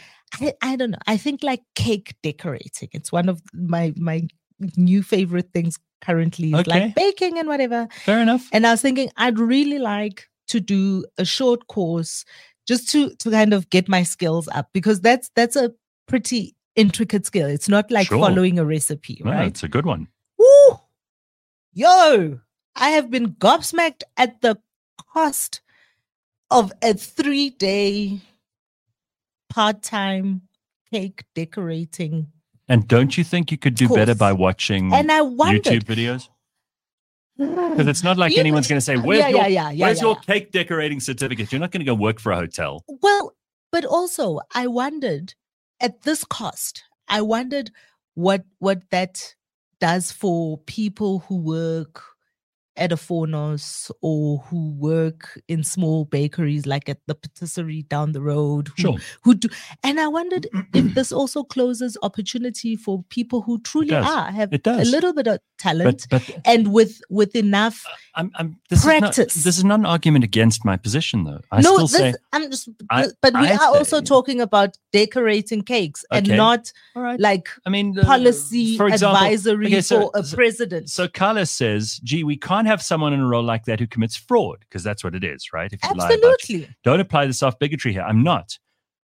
[0.42, 0.98] I, I don't know.
[1.08, 2.90] I think like cake decorating.
[2.92, 4.28] It's one of my my
[4.76, 6.70] new favorite things currently Okay.
[6.70, 7.88] like baking and whatever.
[8.06, 8.50] Fair enough.
[8.52, 12.26] And I was thinking I'd really like to do a short course
[12.68, 15.72] just to to kind of get my skills up because that's that's a
[16.08, 17.48] pretty intricate skill.
[17.48, 18.20] It's not like Sure.
[18.20, 19.48] following a recipe, No, right?
[19.48, 20.08] it's a good one.
[20.38, 20.80] Woo!
[21.74, 22.40] Yo,
[22.76, 24.58] I have been gobsmacked at the
[25.14, 25.62] cost
[26.50, 28.20] of a three day
[29.50, 30.42] part time
[30.92, 32.28] cake decorating.
[32.70, 35.64] And don't you think you could do better by watching And I wondered.
[35.64, 36.28] YouTube videos?
[37.38, 40.02] Because it's not like You- anyone's going to say, "Where's yeah, your yeah, yeah, where's
[40.02, 42.84] your cake decorating certificate?" You're not going to go work for a hotel.
[42.88, 43.36] Well,
[43.72, 45.36] but also I wondered
[45.80, 47.72] at this cost, I wondered
[48.16, 49.36] what what that
[49.80, 52.04] does for people who work
[52.78, 58.22] at a Fournos or who work in small bakeries like at the patisserie down the
[58.22, 58.98] road who, Sure.
[59.24, 59.50] who do
[59.84, 64.84] and I wondered if this also closes opportunity for people who truly are have a
[64.86, 67.84] little bit of talent But but and with with enough
[68.16, 69.44] I'm, I'm this Is not, Practice.
[69.44, 71.40] this is not an argument against my position, though.
[71.52, 74.76] I no, still this, say, I'm just, I- but we I are also talking about
[74.92, 77.20] decorating cakes and not right.
[77.20, 80.90] like I mean, the- policy for example, advisory okay, so- for a president.
[80.90, 84.16] So Carla says, "Gee, we can't have someone in a role like that who commits
[84.16, 85.72] fraud because that's what it is, right?
[85.74, 86.76] If you lie about Absolutely.
[86.84, 88.04] don't apply the soft bigotry here.
[88.04, 88.58] I'm not.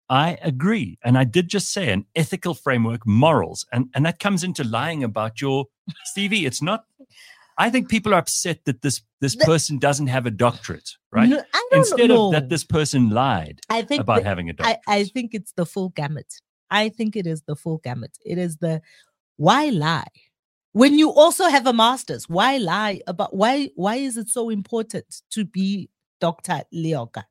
[0.09, 4.45] I agree, and I did just say an ethical framework, morals, and and that comes
[4.45, 5.65] into lying about your
[6.17, 6.47] CV.
[6.47, 6.85] It's not.
[7.59, 11.29] I think people are upset that this this The- person doesn't have a doctorate, right?
[11.29, 12.27] No, I Instead know.
[12.27, 14.79] of that, this person lied I think about the- having a doctorate.
[14.87, 16.33] I think it's the full gamut.
[16.71, 18.17] I think it is the full gamut.
[18.25, 18.83] It is the
[19.39, 20.05] why lie
[20.77, 22.29] when you also have a master's.
[22.29, 23.71] Why lie about why?
[23.77, 25.89] Why is it so important to be
[26.21, 27.25] Doctor Leoka?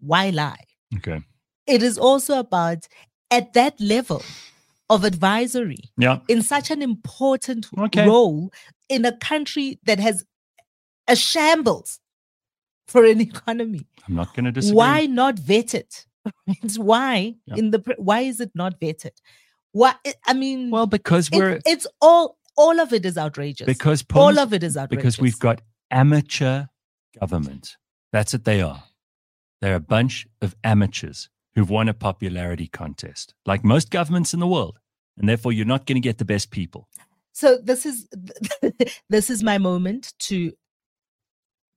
[0.00, 0.64] Why lie?
[0.96, 1.22] okay.
[1.66, 2.88] It is also about
[3.30, 4.22] at that level
[4.90, 6.18] of advisory Yeah.
[6.28, 8.06] in such an important Okay.
[8.06, 8.52] role
[8.88, 10.24] in a country that has
[11.08, 12.00] a shambles
[12.88, 13.86] for an economy.
[14.08, 14.76] I'm not going to disagree.
[14.76, 16.06] Why not vet it?
[16.62, 17.54] It's why Yeah.
[17.56, 19.16] in the why is it not vetted?
[19.72, 19.94] Why?
[20.26, 23.66] I mean, Well, because we're it's all all of it is outrageous.
[23.66, 25.16] because all of it is outrageous.
[25.16, 26.64] because we've got amateur
[27.18, 27.76] government.
[28.12, 28.82] That's what they are.
[29.60, 34.46] They're a bunch of amateurs who've won a popularity contest, like most governments in the
[34.46, 34.78] world.
[35.18, 36.88] And therefore, you're not going to get the best people.
[37.32, 38.08] so this is
[39.08, 40.52] this is my moment to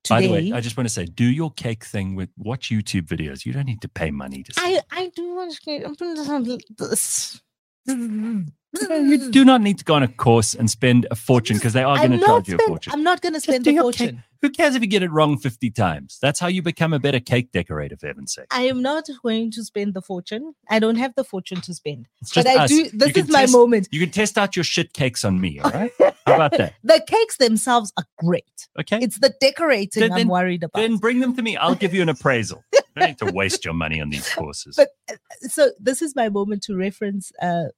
[0.08, 3.08] By the way, I just want to say, do your cake thing with watch YouTube
[3.08, 3.46] videos.
[3.46, 4.62] You don't need to pay money to see.
[4.62, 7.42] I I do want to this.
[7.86, 11.84] You do not need to go on a course and spend a fortune because they
[11.84, 12.94] are going to not charge you a spend- fortune.
[12.94, 14.00] I'm not going to Just spend do the your cake.
[14.12, 14.24] fortune.
[14.44, 16.20] Who cares if you get it wrong 50 times?
[16.22, 18.48] That's how you become a better cake decorator, for heaven's sake.
[18.52, 20.54] I am not going to spend the fortune.
[20.70, 22.10] I don't have the fortune to spend.
[22.22, 22.70] It's But I us.
[22.70, 22.90] do.
[22.92, 23.88] This is my test- moment.
[23.92, 25.92] You can test out your shit cakes on me, all right?
[26.28, 26.74] How about that?
[26.84, 28.68] The cakes themselves are great.
[28.78, 29.00] Okay.
[29.02, 30.78] It's the decorating Then- I'm then- worried about.
[30.78, 31.56] then bring them to me.
[31.56, 32.64] I'll give you an appraisal.
[32.96, 34.76] You don't need to waste your money on these courses.
[34.76, 35.16] But uh,
[35.48, 37.70] so this is my moment to reference uh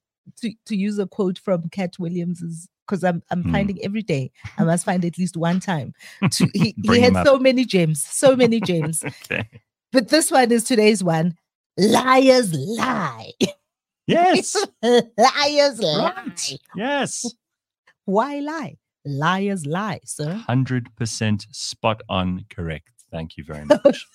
[0.42, 3.52] to to use a quote from Katt Williams's because I'm I'm Hmm.
[3.52, 5.94] finding every day I must find at least one time.
[6.32, 9.04] To, he, he had so many gems, so many gems.
[9.06, 9.50] okay.
[9.92, 11.36] But this one is today's one.
[11.78, 13.32] Liars lie.
[14.08, 14.56] Yes.
[14.84, 16.34] Liars lie.
[16.76, 17.26] Yes.
[18.06, 18.78] Why lie?
[19.06, 20.44] Liars lie, sir.
[20.50, 22.90] 100% spot on correct.
[23.12, 24.06] Thank you very much.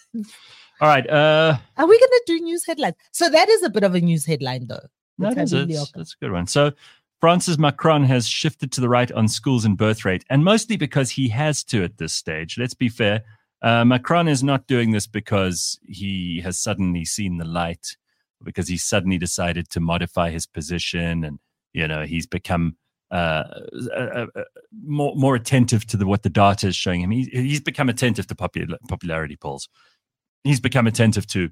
[0.81, 1.09] All right.
[1.09, 2.97] Uh, Are we gonna do news headlines?
[3.13, 4.87] So that is a bit of a news headline though.
[5.19, 6.47] that's, Thandi that's a good one.
[6.47, 6.73] So,
[7.21, 11.11] Francis Macron has shifted to the right on schools and birth rate, and mostly because
[11.11, 12.57] he has to at this stage.
[12.59, 13.23] Let's be fair.
[13.63, 17.97] Uh, Macron is not doing this because he has suddenly seen the light,
[18.43, 21.39] because he suddenly decided to modify his position, and
[21.75, 22.77] you know he's become
[23.11, 23.45] uh,
[23.95, 24.45] uh, uh,
[24.83, 27.11] more more attentive to the, what the data is showing him.
[27.11, 29.69] He, he's become attentive to popul- popularity polls.
[30.43, 31.51] He's become attentive to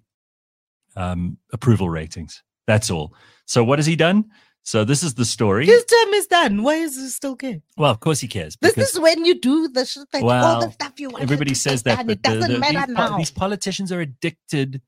[0.97, 2.43] um, approval ratings.
[2.67, 3.15] That's all.
[3.45, 4.31] So what has he done?
[4.69, 5.65] So this is the story.
[5.65, 6.63] His term is done.
[6.63, 7.63] Why is he still care?
[7.79, 8.55] Well, of course he cares.
[8.61, 11.23] This is when you do the shit that all the stuff you want.
[11.23, 13.17] everybody says that, It but the- doesn't the- matter these, po- now.
[13.17, 14.83] these politicians are addicted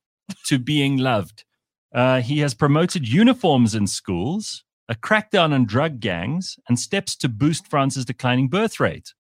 [0.49, 1.45] to being loved.
[1.95, 7.27] Uh, he has promoted uniforms in schools, a crackdown on drug gangs, and steps to
[7.31, 9.15] boost France's declining birth rate.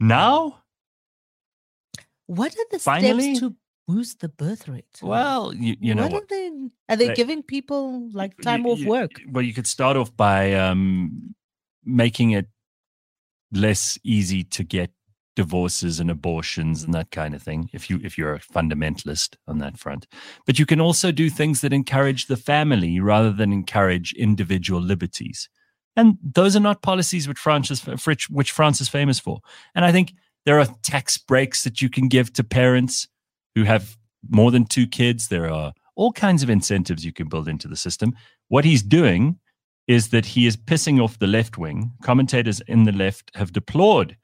[0.00, 0.62] Now,
[2.24, 3.56] What are the Finally- steps to
[3.88, 4.94] boost the birth rate?
[5.02, 6.22] well, you, you know what, what?
[6.24, 6.46] are they?
[6.90, 9.12] Are they They- giving people like You- time off you- work?
[9.32, 11.34] Well, you could start off by um,
[11.84, 12.46] making it
[13.52, 14.90] less easy to get
[15.34, 19.58] divorces and abortions and that kind of thing if you if you're a fundamentalist on
[19.58, 20.04] that front
[20.46, 25.48] but you can also do things that encourage the family rather than encourage individual liberties
[25.94, 27.80] and those are not policies which France is,
[28.28, 29.38] which France is famous for
[29.76, 30.12] and i think
[30.44, 33.06] there are tax breaks that you can give to parents
[33.58, 33.96] who have
[34.28, 37.76] more than two kids there are all kinds of incentives you can build into the
[37.76, 38.14] system
[38.48, 39.38] what he's doing
[39.88, 41.92] is that he is pissing off the left wing.
[42.02, 44.16] Commentators in the left have deplored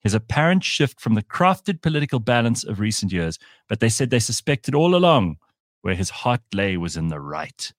[0.00, 3.36] his apparent shift from the crafted political balance of recent years,
[3.68, 5.36] but they said they suspected all along
[5.82, 7.72] where his heart lay was in the right.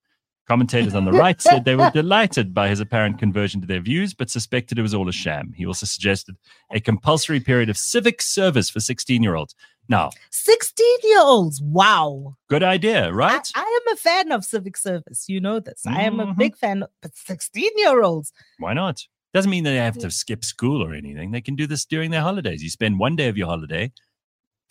[0.46, 4.12] Commentators on the right said they were delighted by his apparent conversion to their views,
[4.12, 5.52] but suspected it was all a sham.
[5.56, 6.36] He also suggested
[6.70, 9.54] a compulsory period of civic service for 16 year olds.
[9.90, 11.60] Now, 16 year olds.
[11.60, 12.36] Wow.
[12.48, 13.46] good idea, right?
[13.56, 15.24] I am a fan of civic service.
[15.28, 15.82] You know this.
[15.84, 16.36] I am a Mhm.
[16.38, 18.32] big fan, of, but 16 year olds.
[18.58, 19.04] Why not?
[19.34, 21.32] Doesn't mean that they have to skip school or anything.
[21.32, 22.62] They can do this during their holidays.
[22.62, 23.92] You spend one day of your holiday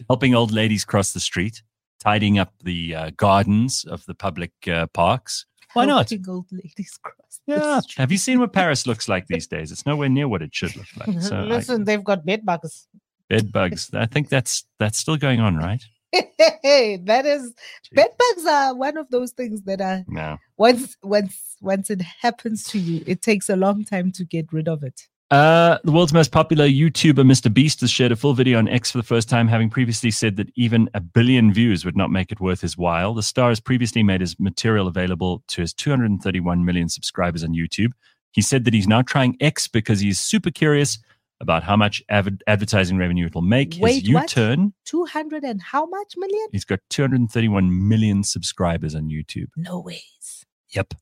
[0.07, 1.63] helping old ladies cross the street,
[1.99, 5.45] tidying up the uh, gardens of the public uh, parks.
[5.73, 6.09] Why not?
[6.09, 7.79] Helping old ladies cross the Yeah.
[7.81, 7.97] street.
[8.01, 9.71] Have you seen what Paris looks like these days?
[9.71, 11.21] It's nowhere near what it should look like.
[11.21, 12.87] So I- Listen, they've got bed bugs.
[13.29, 13.89] Bed bugs.
[13.93, 15.83] I think that's that's still going on, right?
[16.63, 17.53] hey, that is
[17.93, 20.37] bed bugs are one of those things that are No.
[20.57, 24.67] once once once it happens to you, it takes a long time to get rid
[24.67, 25.01] of it.
[25.31, 27.53] Uh, the world's most popular YouTuber, Mr.
[27.53, 30.37] Beast, has shared a full video on X for the first time, having previously said
[30.37, 33.13] that even a billion views would not make it worth his while.
[33.13, 37.91] The star has previously made his material available to his 231 million subscribers on YouTube.
[38.31, 40.97] He said that he's now trying X because he's super curious
[41.41, 43.77] about how much adver- advertising revenue it will make.
[43.79, 44.09] Wait, his?
[44.09, 46.47] U-turn, Two hundred and how much million?
[46.51, 49.47] he's got 231 million subscribers on YouTube.
[49.55, 50.45] No ways.
[50.71, 50.93] Yep.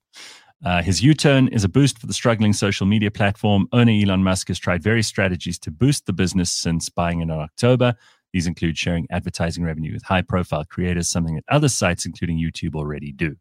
[0.65, 3.67] Uh, his U turn is a boost for the struggling social media platform.
[3.73, 7.31] Owner Elon Musk has tried various strategies to boost the business since buying it in
[7.31, 7.93] October.
[8.33, 12.75] These include sharing advertising revenue with high profile creators, something that other sites, including YouTube,
[12.75, 13.35] already do.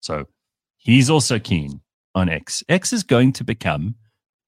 [0.00, 0.26] So
[0.76, 1.80] he's also keen
[2.14, 2.62] on X.
[2.68, 3.94] X is going to become,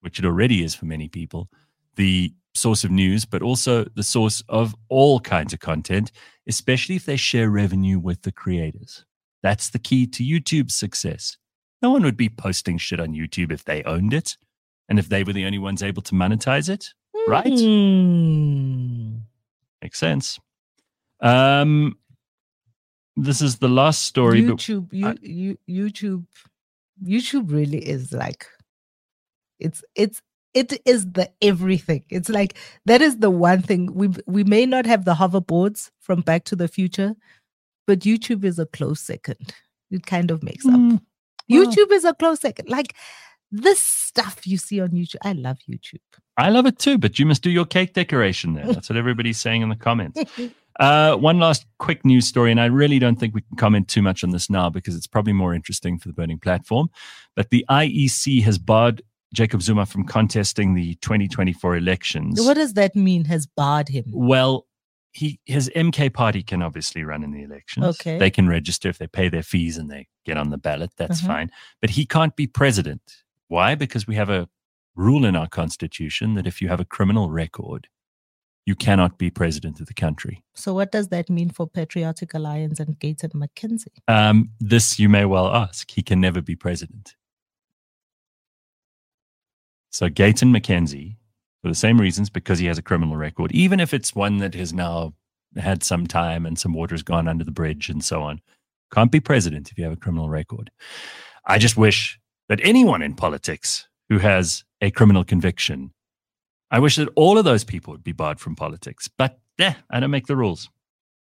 [0.03, 1.49] which it already is for many people,
[1.97, 6.13] the source of news, but also the source of all kinds of content,
[6.47, 9.05] especially if they share revenue with the creators.
[9.43, 11.37] That's the key to YouTube's success.
[11.81, 14.37] No one would be posting shit on YouTube if they owned it
[14.89, 16.91] and if they were the only ones able to monetize it.
[17.27, 17.59] Right.
[17.59, 19.17] Hmm.
[19.83, 20.39] Makes sense.
[21.21, 21.97] Um,
[23.17, 26.25] this is the last story, YouTube, you, I- you, YouTube,
[27.05, 28.47] YouTube really is like,
[29.63, 30.23] it's it's
[30.55, 32.05] it is the everything.
[32.11, 36.21] It's like that is the one thing we we may not have the hoverboards from
[36.21, 37.15] Back to the Future,
[37.87, 39.55] but YouTube is a close second.
[39.91, 40.73] It kind of makes up.
[40.75, 41.01] Mm,
[41.49, 42.69] well- YouTube is a close second.
[42.69, 42.95] Like
[43.51, 46.01] this stuff you see on YouTube, I love YouTube.
[46.39, 48.67] I love it too, but you must do your cake decoration there.
[48.67, 50.19] That's what everybody's saying in the comments.
[50.81, 54.01] Uh, one last quick news story, and I really don't think we can comment too
[54.01, 56.89] much on this now because it's probably more interesting for the burning platform.
[57.37, 59.03] But the IEC has barred
[59.33, 62.41] Jacob Zuma from contesting the 2024 elections.
[62.41, 63.25] what does that mean?
[63.27, 64.05] Has barred him?
[64.13, 64.67] Well,
[65.13, 67.85] he his MK party can obviously run in the elections.
[67.87, 68.19] Okay.
[68.19, 70.91] They can register if they pay their fees and they get on the ballot.
[70.97, 71.27] That's Mhm.
[71.27, 71.51] fine.
[71.81, 73.03] But he can't be president.
[73.49, 73.75] Why?
[73.75, 74.49] Because we have a
[74.95, 77.89] rule in our constitution that if you have a criminal record,
[78.65, 80.45] you cannot be president of the country.
[80.55, 83.99] So what does that mean for Patriotic Alliance and Gayton McKenzie?
[84.09, 85.91] Um, this you may well ask.
[85.91, 87.17] He can never be president.
[89.93, 91.17] So and McKenzie,
[91.61, 94.55] for the same reasons, because he has a criminal record, even if it's one that
[94.55, 95.13] has now
[95.57, 98.41] had some time and some water's gone under the bridge and so on,
[98.93, 100.71] can't be president if you have a criminal record.
[101.45, 102.19] I just wish
[102.49, 105.93] that anyone in politics who has a criminal conviction,
[106.71, 109.09] I wish that all of those people would be barred from politics.
[109.09, 110.71] But yeah, I don't make the rules.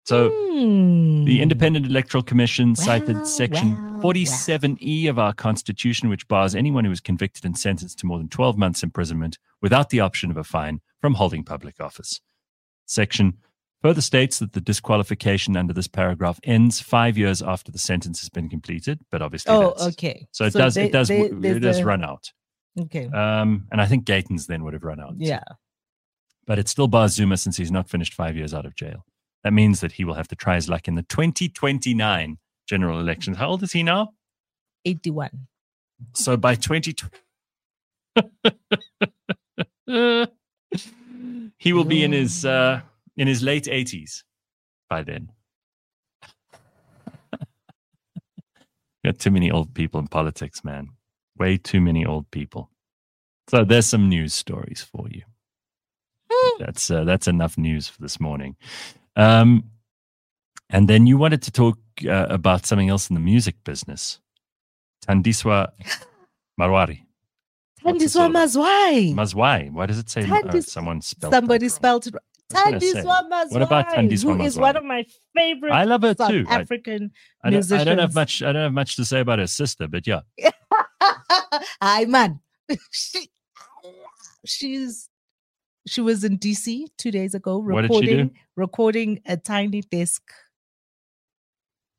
[0.08, 1.26] So Hmm.
[1.26, 6.86] the Independent Electoral Commission Well, cited Section well, 47E of our Constitution, which bars anyone
[6.86, 10.38] who is convicted and sentenced to more than 12 months imprisonment without the option of
[10.38, 12.22] a fine from holding public office.
[12.86, 13.34] Section
[13.82, 18.30] further states that the disqualification under this paragraph ends five years after the sentence has
[18.30, 20.26] been completed, but obviously, Oh, okay.
[20.32, 22.32] So it does, they- it does, they- it does a- run out.
[22.80, 23.08] Okay.
[23.08, 25.16] Um, and I think Gayton's then would have run out.
[25.18, 25.44] yeah.
[26.46, 29.04] But it still bars Zuma since he's not finished five years out of jail.
[29.48, 32.38] That means that he will have to try his luck in the 2029
[32.68, 33.38] general elections.
[33.38, 34.10] How old is he now?
[34.84, 35.48] 81.
[36.16, 37.08] So by 2020,
[41.58, 42.82] he will be in his uh,
[43.16, 44.24] in his late 80s
[44.90, 45.32] by then.
[49.06, 50.90] Got too many old people in politics, man.
[51.38, 52.70] Way too many old people.
[53.50, 55.22] So there's some news stories for you.
[56.60, 58.58] That's uh, that's enough news for this morning.
[59.18, 59.64] Um,
[60.70, 64.20] and then you wanted to talk uh, about something else in the music business.
[65.06, 65.70] Thandiswa
[66.60, 67.02] Marwari.
[67.82, 68.34] What's this all Thandiswa?
[68.34, 69.14] Mazwai.
[69.16, 69.72] Mazwai.
[69.72, 72.22] Why does it say uh, Tandis- someone spelled Somebody spelled it wrong.
[72.56, 73.52] I was gonna say, Thandiswa Mazwai.
[73.52, 74.62] what about Thandiswa Who is Mazwai?
[74.62, 75.06] one of my
[75.36, 76.46] favorite I love her South too.
[76.48, 77.12] African
[77.44, 78.42] I don't, I don't have much.
[78.44, 80.22] I don't have much to say about her sister, but yeah,
[81.82, 82.40] Hi, man.
[82.92, 83.30] she,
[84.46, 85.10] she's
[85.88, 88.12] she was in DC two days ago What did she do?
[88.18, 90.22] recording recording a tiny desk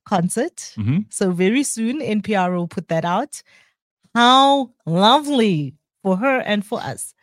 [0.06, 0.56] concert.
[0.76, 1.06] Mhm.
[1.12, 3.42] So very soon NPR will put that out.
[4.14, 7.14] How lovely for her and for us.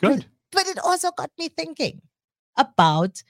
[0.00, 0.26] good.
[0.52, 2.02] But it also got me thinking
[2.56, 3.22] about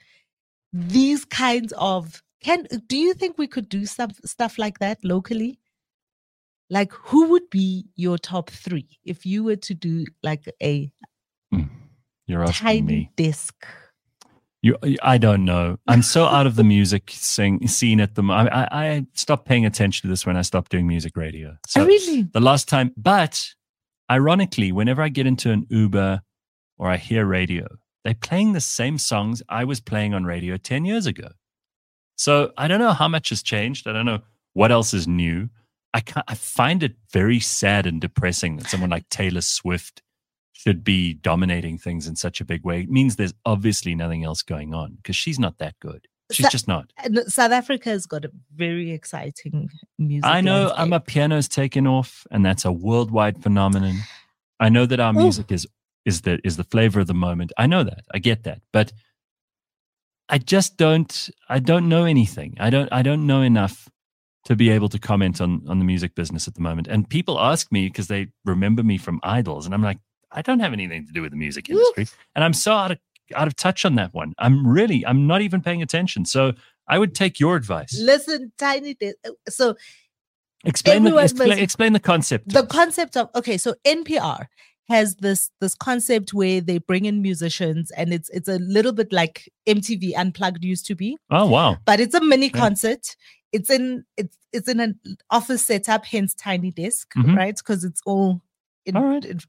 [0.73, 5.59] these kinds of can do you think we could do some stuff like that locally?
[6.71, 10.91] like who would be your top three if you were to do like a
[12.27, 13.11] You're asking tiny me.
[13.15, 13.53] disc?
[14.61, 15.77] You, I don't know.
[15.87, 18.51] I'm so out of the music sing, scene at the moment.
[18.55, 21.51] I, I, stopped paying attention to this when I stopped doing music radio.
[21.51, 22.23] Oh, so Oh, really?
[22.23, 23.47] the last time, but
[24.09, 26.21] ironically, whenever I get into an Uber
[26.79, 27.67] or I hear radio,
[28.03, 31.29] they're playing the same songs I was playing on radio 10 years ago.
[32.17, 33.87] So I don't know how much has changed.
[33.87, 34.19] I don't know
[34.53, 35.49] what else is new.
[35.93, 40.01] I can't, I find it very sad and depressing that someone like Taylor Swift
[40.57, 42.79] should be dominating things in such a big way.
[42.81, 46.07] It means there's obviously nothing else going on because she's not that good.
[46.31, 46.91] She's So- just not.
[47.27, 50.25] South Africa has got a very exciting music.
[50.25, 51.13] I know I'm a landscape.
[51.13, 53.97] piano's taken off, and that's a worldwide phenomenon.
[54.59, 55.21] I know that our Ooh.
[55.21, 55.67] music is
[56.05, 57.51] is the is the flavor of the moment.
[57.57, 58.05] I know that.
[58.13, 58.61] I get that.
[58.71, 58.91] But
[60.29, 62.55] I just don't I don't know anything.
[62.59, 63.87] I don't I don't know enough
[64.45, 66.87] to be able to comment on on the music business at the moment.
[66.87, 69.99] And people ask me because they remember me from idols, and I'm like,
[70.35, 72.07] I don't have anything to do with the music industry.
[72.35, 72.97] And I'm so out of
[73.35, 74.33] out of touch on that one.
[74.37, 76.25] I'm really I'm not even paying attention.
[76.25, 76.53] So
[76.87, 77.97] I would take your advice.
[77.99, 79.15] Listen, tiny desk.
[79.49, 79.75] So
[80.63, 82.49] Explain the, explain, must- explain the concept.
[82.51, 84.47] the concept of okay so npr
[84.89, 89.13] has this this concept where they bring in musicians and it's it's a little bit
[89.13, 91.77] like mtv unplugged used to be oh wow.
[91.85, 92.59] but it's a mini Yeah.
[92.63, 93.15] concert
[93.51, 97.35] it's in it's it's in an office setup hence tiny desk Mhm.
[97.37, 98.41] right because it's all
[98.87, 99.23] in, All right.
[99.25, 99.39] in-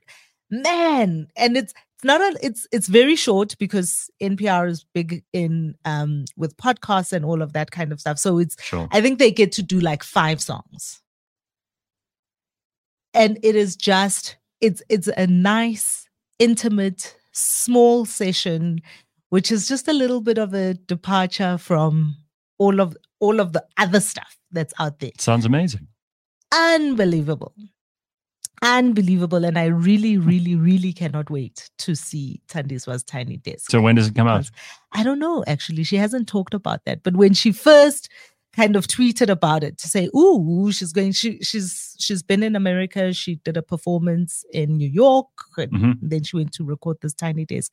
[0.50, 5.74] man and it's it's not a it's it's very short because npr is big in
[5.84, 8.88] um with podcasts and all of that kind of stuff so it's Sure.
[8.92, 11.00] I think they get to do like five songs.
[13.14, 18.80] And it is just it's it's a nice, intimate, small session,
[19.30, 22.16] which is just a little bit of a departure from
[22.58, 25.12] all of all of the other stuff that's out there.
[25.18, 25.86] Sounds amazing.
[26.52, 27.54] Unbelievable.
[28.62, 29.44] Unbelievable.
[29.44, 33.70] And I really, really, really cannot wait to see Thandiswa's tiny desk.
[33.70, 34.50] So when does it come out?
[34.92, 35.84] I don't know, actually.
[35.84, 37.02] She hasn't talked about that.
[37.02, 38.08] But when she first
[38.54, 42.56] kind of tweeted about it to say, ooh, she's going, she she's she's been in
[42.56, 43.12] America.
[43.12, 45.26] She did a performance in New York.
[45.58, 45.98] And Mhm.
[46.00, 47.70] then she went to record this tiny desk.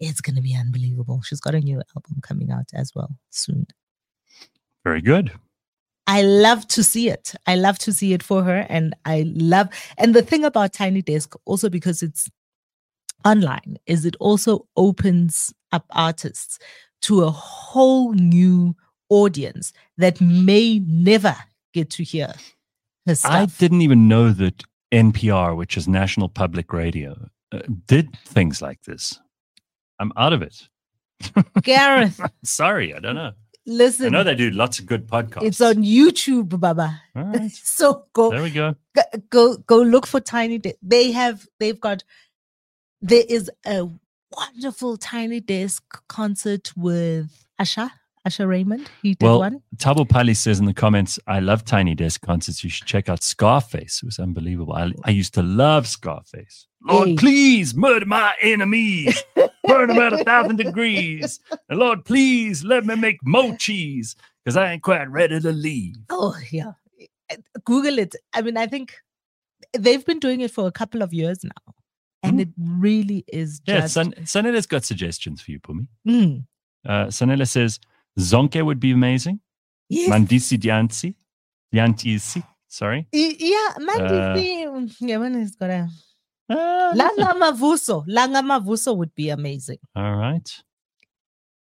[0.00, 1.20] It's gonna be unbelievable.
[1.22, 3.66] She's got a new album coming out as well soon.
[4.84, 5.32] Very good.
[6.06, 7.34] I love to see it.
[7.46, 8.66] I love to see it for her.
[8.68, 12.28] And I love, and the thing about Tiny Desk, also because it's
[13.24, 16.58] online, is it also opens up artists
[17.02, 18.74] to a whole new
[19.08, 21.36] audience that may never
[21.72, 22.34] get to hear
[23.06, 23.32] her stuff.
[23.32, 28.82] I didn't even know that NPR, which is National Public Radio, uh, did things like
[28.82, 29.18] this.
[29.98, 30.68] I'm out of it.
[31.62, 33.32] Gareth, Sorry, I don't know.
[33.68, 35.42] I know they do lots of good podcasts.
[35.44, 37.00] it's on YouTube, Baba.
[37.14, 37.50] Right.
[37.52, 38.74] So go There we go.
[38.94, 42.02] go go, go look for tiny desk they have they've got
[43.00, 43.88] there is a
[44.30, 47.90] wonderful tiny desk concert with asha
[48.26, 51.94] asha raymond he did Well, one Tabo Pali says in the comments, I love Tiny
[51.94, 52.62] Desk concerts.
[52.62, 54.00] You should check out Scarface.
[54.02, 54.74] It was unbelievable.
[54.74, 56.66] I, I used to love Scarface.
[56.88, 57.16] Lord, Hey.
[57.16, 59.22] please murder my enemies,
[59.64, 61.40] burn them at a thousand degrees.
[61.68, 64.14] And Lord, please let me make more cheese
[64.44, 65.96] because I ain't quite ready to leave.
[66.10, 66.72] oh yeah
[67.64, 68.92] google it i mean i think
[69.78, 71.74] they've been doing it for a couple of years now
[72.22, 72.42] and Mm.
[72.42, 75.86] it really is Yeah, just San- Sanela's got suggestions for you, Phumi.
[76.06, 76.44] Mm.
[76.86, 77.80] Uh, Sanela says
[78.18, 79.40] Zonke would be amazing.
[79.88, 80.08] yes.
[80.10, 81.14] Mandisi Dianti.
[81.74, 82.42] Diantisi.
[82.68, 83.06] Sorry.
[83.12, 84.66] Y- yeah Mandisi.
[84.66, 85.88] Uh, yeah got a
[86.50, 90.50] Ah, langa mavuso langa mavuso would be amazing All right.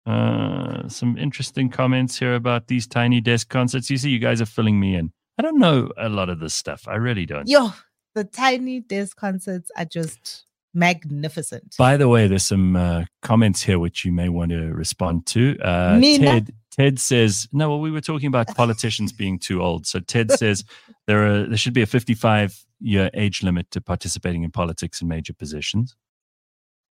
[0.06, 3.89] Uh, some interesting comments here about these tiny desk concerts.
[3.92, 5.12] You see, you guys are filling me in.
[5.38, 6.88] I don't know a lot of this stuff.
[6.88, 7.48] I really don't.
[7.48, 7.72] Yo,
[8.16, 11.76] the tiny desk concerts are just magnificent.
[11.78, 15.58] By the way, there's some uh, comments here which you may want to respond to.
[15.62, 17.70] Uh, Ted Ted says no.
[17.70, 19.86] Well, we were talking about politicians being too old.
[19.86, 20.64] So Ted says
[21.08, 25.08] there are there should be a 55 year age limit to participating in politics in
[25.08, 25.96] major positions.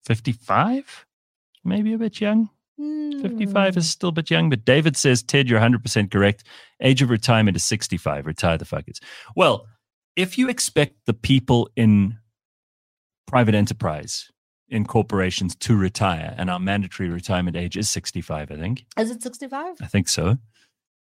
[0.05, 1.07] 55,
[1.65, 2.51] maybe a bit young.
[2.79, 3.79] 55 Hmm.
[3.79, 6.45] is still a bit young, but David says, Ted, you're 100% correct.
[6.81, 8.25] Age of retirement is 65.
[8.25, 9.01] Retire the fuckers.
[9.35, 9.67] Well,
[10.15, 12.19] if you expect the people in
[13.29, 14.31] private enterprise,
[14.69, 18.85] in corporations to retire, and our mandatory retirement age is 65, I think.
[18.99, 19.77] Is it 65?
[19.81, 20.37] I think so.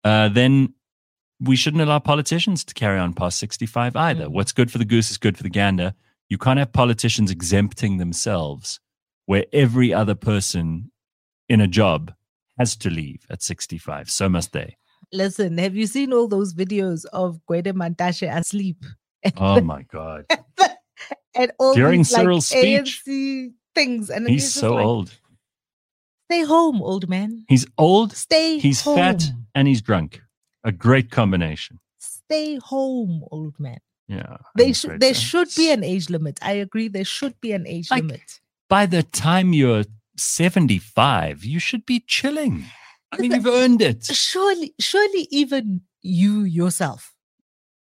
[0.03, 0.73] Uh, then
[1.39, 4.25] we shouldn't allow politicians to carry on past 65 either.
[4.25, 4.31] Mm.
[4.31, 5.93] What's good for the goose is good for the gander.
[6.29, 8.79] You can't have politicians exempting themselves
[9.25, 10.91] where every other person
[11.49, 12.13] in a job
[12.57, 14.09] has to leave at 65.
[14.09, 14.77] So must they.
[15.13, 18.83] Listen, have you seen all those videos of Gwede Mantashe asleep
[19.35, 20.25] Oh my God.
[21.37, 23.03] And all During these, like, Cyril's speech.
[23.05, 24.09] ANC things.
[24.09, 25.11] And He's so like, old.
[26.29, 27.45] Stay home, old man.
[27.47, 28.97] He's old, Stay he's home.
[28.97, 29.23] fat,
[29.55, 30.21] and he's drunk.
[30.63, 31.79] A great combination.
[31.99, 33.79] Stay home, old man.
[34.09, 34.37] Yeah.
[34.55, 36.39] They should there should be an age limit.
[36.41, 36.87] I agree.
[36.89, 38.41] There should be an age Like, limit.
[38.69, 39.85] By the time you're
[40.17, 42.65] 75, you should be chilling.
[43.11, 44.03] I mean, you've earned it.
[44.05, 47.13] Surely, surely even you yourself,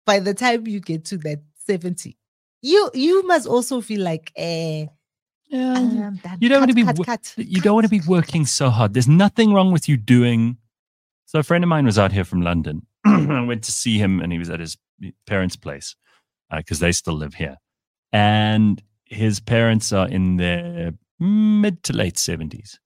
[0.06, 2.18] by the time you get to that 70,
[2.66, 4.86] you you must also feel like eh,
[5.47, 5.74] Yeah.
[5.78, 8.45] Um, You don't want to be cut, wo- cut, you don't want to be working
[8.45, 8.93] so hard.
[8.93, 10.57] There's nothing wrong with you doing.
[11.26, 12.86] So a friend of mine was out here from London.
[13.05, 14.78] I went to see him, and he was at his
[15.26, 15.95] parents' place
[16.49, 17.57] because they still live here,
[18.11, 22.80] and his parents are in their mid to late seventies.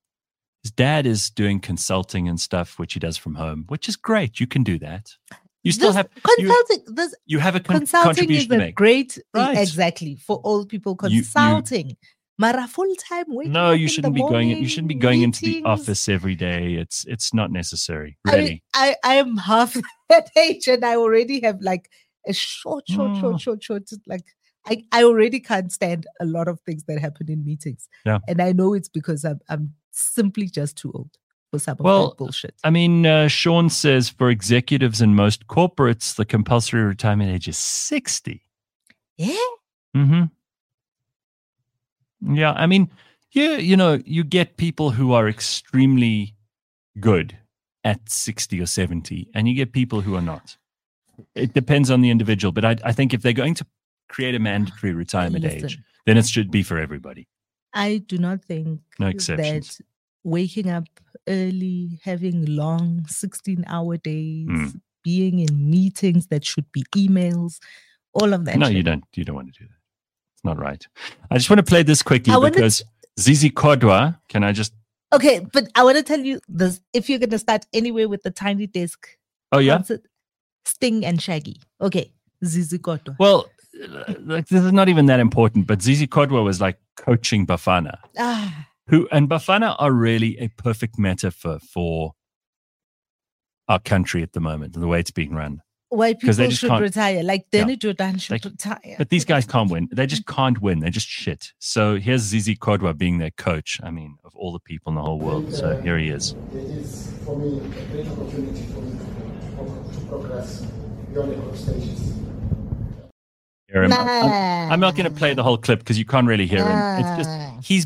[0.63, 4.39] His dad is doing consulting and stuff, which he does from home, which is great.
[4.41, 5.05] You can do that.
[5.63, 6.95] You still This have you, consulting.
[6.95, 8.75] this you have a con- consulting is a make.
[8.75, 9.57] great Right.
[9.57, 10.97] exactly for old people.
[11.03, 11.97] You- you- Consulting,
[12.37, 13.25] Mara full time.
[13.29, 14.49] No, you shouldn't be going.
[14.49, 16.75] You shouldn't be going into the office every day.
[16.75, 18.63] It's it's not necessary, really.
[18.73, 19.75] I, I I am half
[20.09, 21.89] that age and I already have like
[22.25, 23.19] a short, short, Mm.
[23.19, 23.83] short, short, short.
[24.07, 24.23] Like
[24.65, 27.89] I, I already can't stand a lot of things that happen in meetings.
[28.05, 28.19] Yeah.
[28.29, 31.11] And I know it's because I'm I'm simply just too old
[31.49, 32.55] for some Well, bullshit.
[32.63, 37.57] I mean, uh, Sean says for executives in most corporates, the compulsory retirement age is
[37.57, 38.43] 60.
[39.17, 39.35] Yeah.
[39.95, 40.23] Mm-hmm.
[42.35, 42.53] Yeah.
[42.53, 42.89] I mean,
[43.31, 46.35] yeah, you know, you get people who are extremely
[46.99, 47.37] good
[47.83, 50.57] at 60 or 70, and you get people who are not.
[51.35, 52.51] It depends on the individual.
[52.51, 53.65] But I, I think if they're going to
[54.07, 57.27] create a mandatory retirement age, then it should be for everybody.
[57.73, 59.81] I do not think No exceptions.
[60.23, 60.85] Waking up
[61.27, 64.81] early, having long 16 hour days, Mm.
[65.03, 67.59] being in meetings that should be emails,
[68.13, 68.57] all of that.
[68.57, 68.77] no, shit.
[68.77, 69.03] you don't.
[69.15, 69.75] You don't want to do that.
[70.35, 70.85] It's not right.
[71.31, 72.83] I just want to play this quickly I because
[73.19, 74.73] Zizi Kodwa, can I just?
[75.13, 78.31] Okay, but I want to tell you this: if you're gonna start anywhere with the
[78.31, 79.07] tiny desk
[79.51, 79.75] Oh yeah.
[79.77, 80.05] concert,
[80.65, 81.61] Sting and Shaggy.
[81.81, 82.11] Okay,
[82.45, 83.15] Zizi Kodwa.
[83.19, 83.49] Well,
[84.19, 88.67] like this is not even that important, but Zizi Kodwa was like coaching Bafana, Ah,
[88.89, 92.13] who and Bafana are really a perfect metaphor for
[93.67, 95.61] our country at the moment and the way it's being run.
[95.91, 97.23] why 'Cause they people just should can't- retire?
[97.23, 97.61] Like Yeah.
[97.61, 98.95] Danny Jordan should They- retire.
[98.97, 99.89] But these guys can't win.
[99.91, 100.35] They just mm-hmm.
[100.35, 100.79] can't win.
[100.81, 101.53] They're just shit.
[101.59, 103.79] So here's Zizi Kodwa being their coach.
[103.83, 105.51] I mean, of all the people in the whole world.
[105.53, 106.35] So here he is.
[106.53, 110.61] It is for me a great opportunity for me to, to progress
[111.11, 112.13] beyond the group stages.
[113.67, 113.93] Hear him.
[113.93, 116.99] I'm, I'm not going to play the whole clip because you can't really hear him.
[117.05, 117.85] It's just he's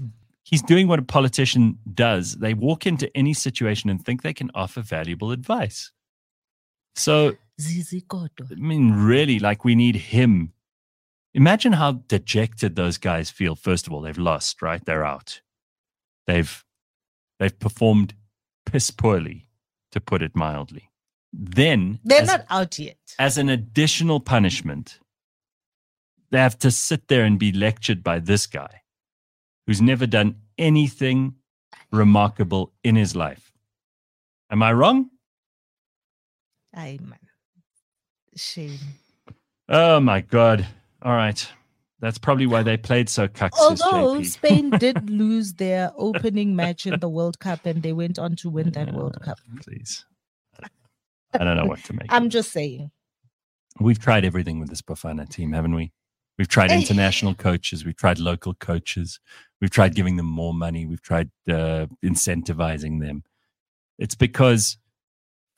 [0.53, 2.35] he's doing what a politician does.
[2.35, 5.91] They walk into any situation and think they can offer valuable advice.
[6.95, 7.35] So.
[8.51, 10.53] I mean, really, like we need him.
[11.33, 13.55] Imagine how dejected those guys feel.
[13.55, 14.83] First of all, they've lost, right?
[14.85, 15.41] They're out.
[16.27, 16.63] They've
[17.39, 18.13] they've performed
[18.67, 19.47] piss poorly,
[19.91, 20.91] to put it mildly.
[21.31, 22.97] Then They're as, not out yet.
[23.17, 24.99] as an additional punishment,
[26.29, 28.81] they have to sit there and be lectured by this guy
[29.65, 31.35] who's never done anything
[31.91, 33.53] remarkable in his life.
[34.51, 35.09] Am I wrong?
[36.75, 37.19] Man,
[38.35, 38.79] shame.
[39.69, 40.67] Oh my god!
[41.01, 41.47] All right,
[41.99, 43.57] that's probably why they played so cucks.
[43.59, 48.35] Although Spain did lose their opening match in the World Cup, and they went on
[48.37, 49.37] to win that World Cup.
[49.61, 50.03] Please,
[51.33, 52.07] I don't know what to make.
[52.09, 52.91] I'm just saying.
[53.79, 55.91] We've tried everything with this Bafana team, haven't we?
[56.37, 57.85] We've tried international coaches.
[57.85, 59.19] We've tried local coaches.
[59.61, 60.85] We've tried giving them more money.
[60.85, 63.23] We've tried uh, incentivizing them.
[63.99, 64.77] It's because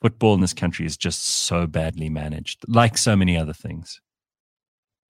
[0.02, 4.00] football in this country is just so badly managed, like so many other things.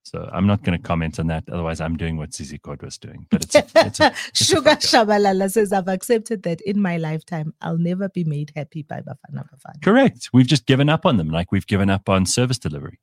[0.05, 1.43] So I'm not going to comment on that.
[1.51, 3.27] Otherwise, I'm doing what Zizi Kodwa doing.
[3.29, 4.71] But it's a, it's a, it's Sugar.
[4.77, 9.49] Shabalala says, I've accepted that in my lifetime, I'll never be made happy by Bafana
[9.49, 9.83] Bafana.
[9.83, 10.31] Correct.
[10.33, 13.01] We've just given up on them, like we've given up on service delivery.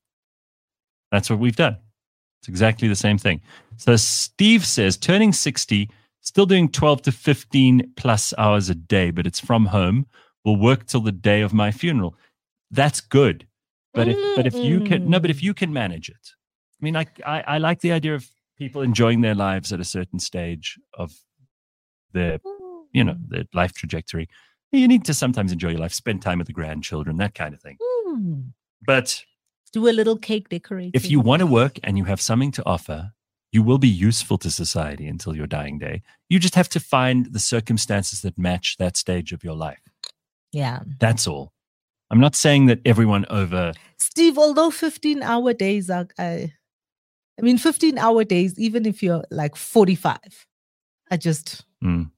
[1.12, 1.78] That's what we've done.
[2.44, 3.40] It's exactly the same thing.
[3.78, 5.90] So Steve says, turning 60,
[6.20, 10.08] still doing 12 to 15 plus hours a day, but it's from home.
[10.44, 12.18] Will work till the day of my funeral.
[12.70, 13.48] That's good.
[13.94, 16.32] But if but if you can no, but if you can manage it.
[16.82, 18.28] I mean, I, I I like the idea of
[18.58, 21.14] people enjoying their lives at a certain stage of
[22.12, 22.40] their
[22.92, 24.28] you know their life trajectory.
[24.74, 27.62] You need to sometimes enjoy your life, spend time with the grandchildren, that kind of
[27.62, 27.78] thing.
[28.06, 28.52] Mm.
[28.86, 29.24] But
[29.74, 30.92] do a little cake decorating.
[30.94, 33.12] If you want to work and you have something to offer,
[33.52, 36.02] you will be useful to society until your dying day.
[36.30, 39.82] You just have to find the circumstances that match that stage of your life.
[40.52, 40.80] Yeah.
[41.00, 41.52] That's all.
[42.10, 43.74] I'm not saying that everyone over.
[43.98, 46.48] Steve, although 15 hour days are, uh,
[47.40, 50.18] I mean, 15 hour days, even if you're like 45,
[51.10, 51.66] I just.
[51.84, 52.12] Mm.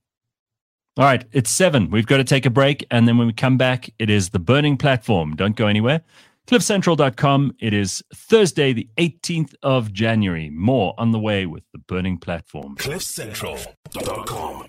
[0.98, 1.90] All right, it's seven.
[1.90, 2.86] We've got to take a break.
[2.90, 5.36] And then when we come back, it is the burning platform.
[5.36, 6.02] Don't go anywhere
[6.48, 7.56] cliffcentral.com.
[7.60, 10.50] It is Thursday, the 18th of January.
[10.50, 12.76] More on the way with the Burning Platform.
[12.76, 14.68] cliffcentral.com.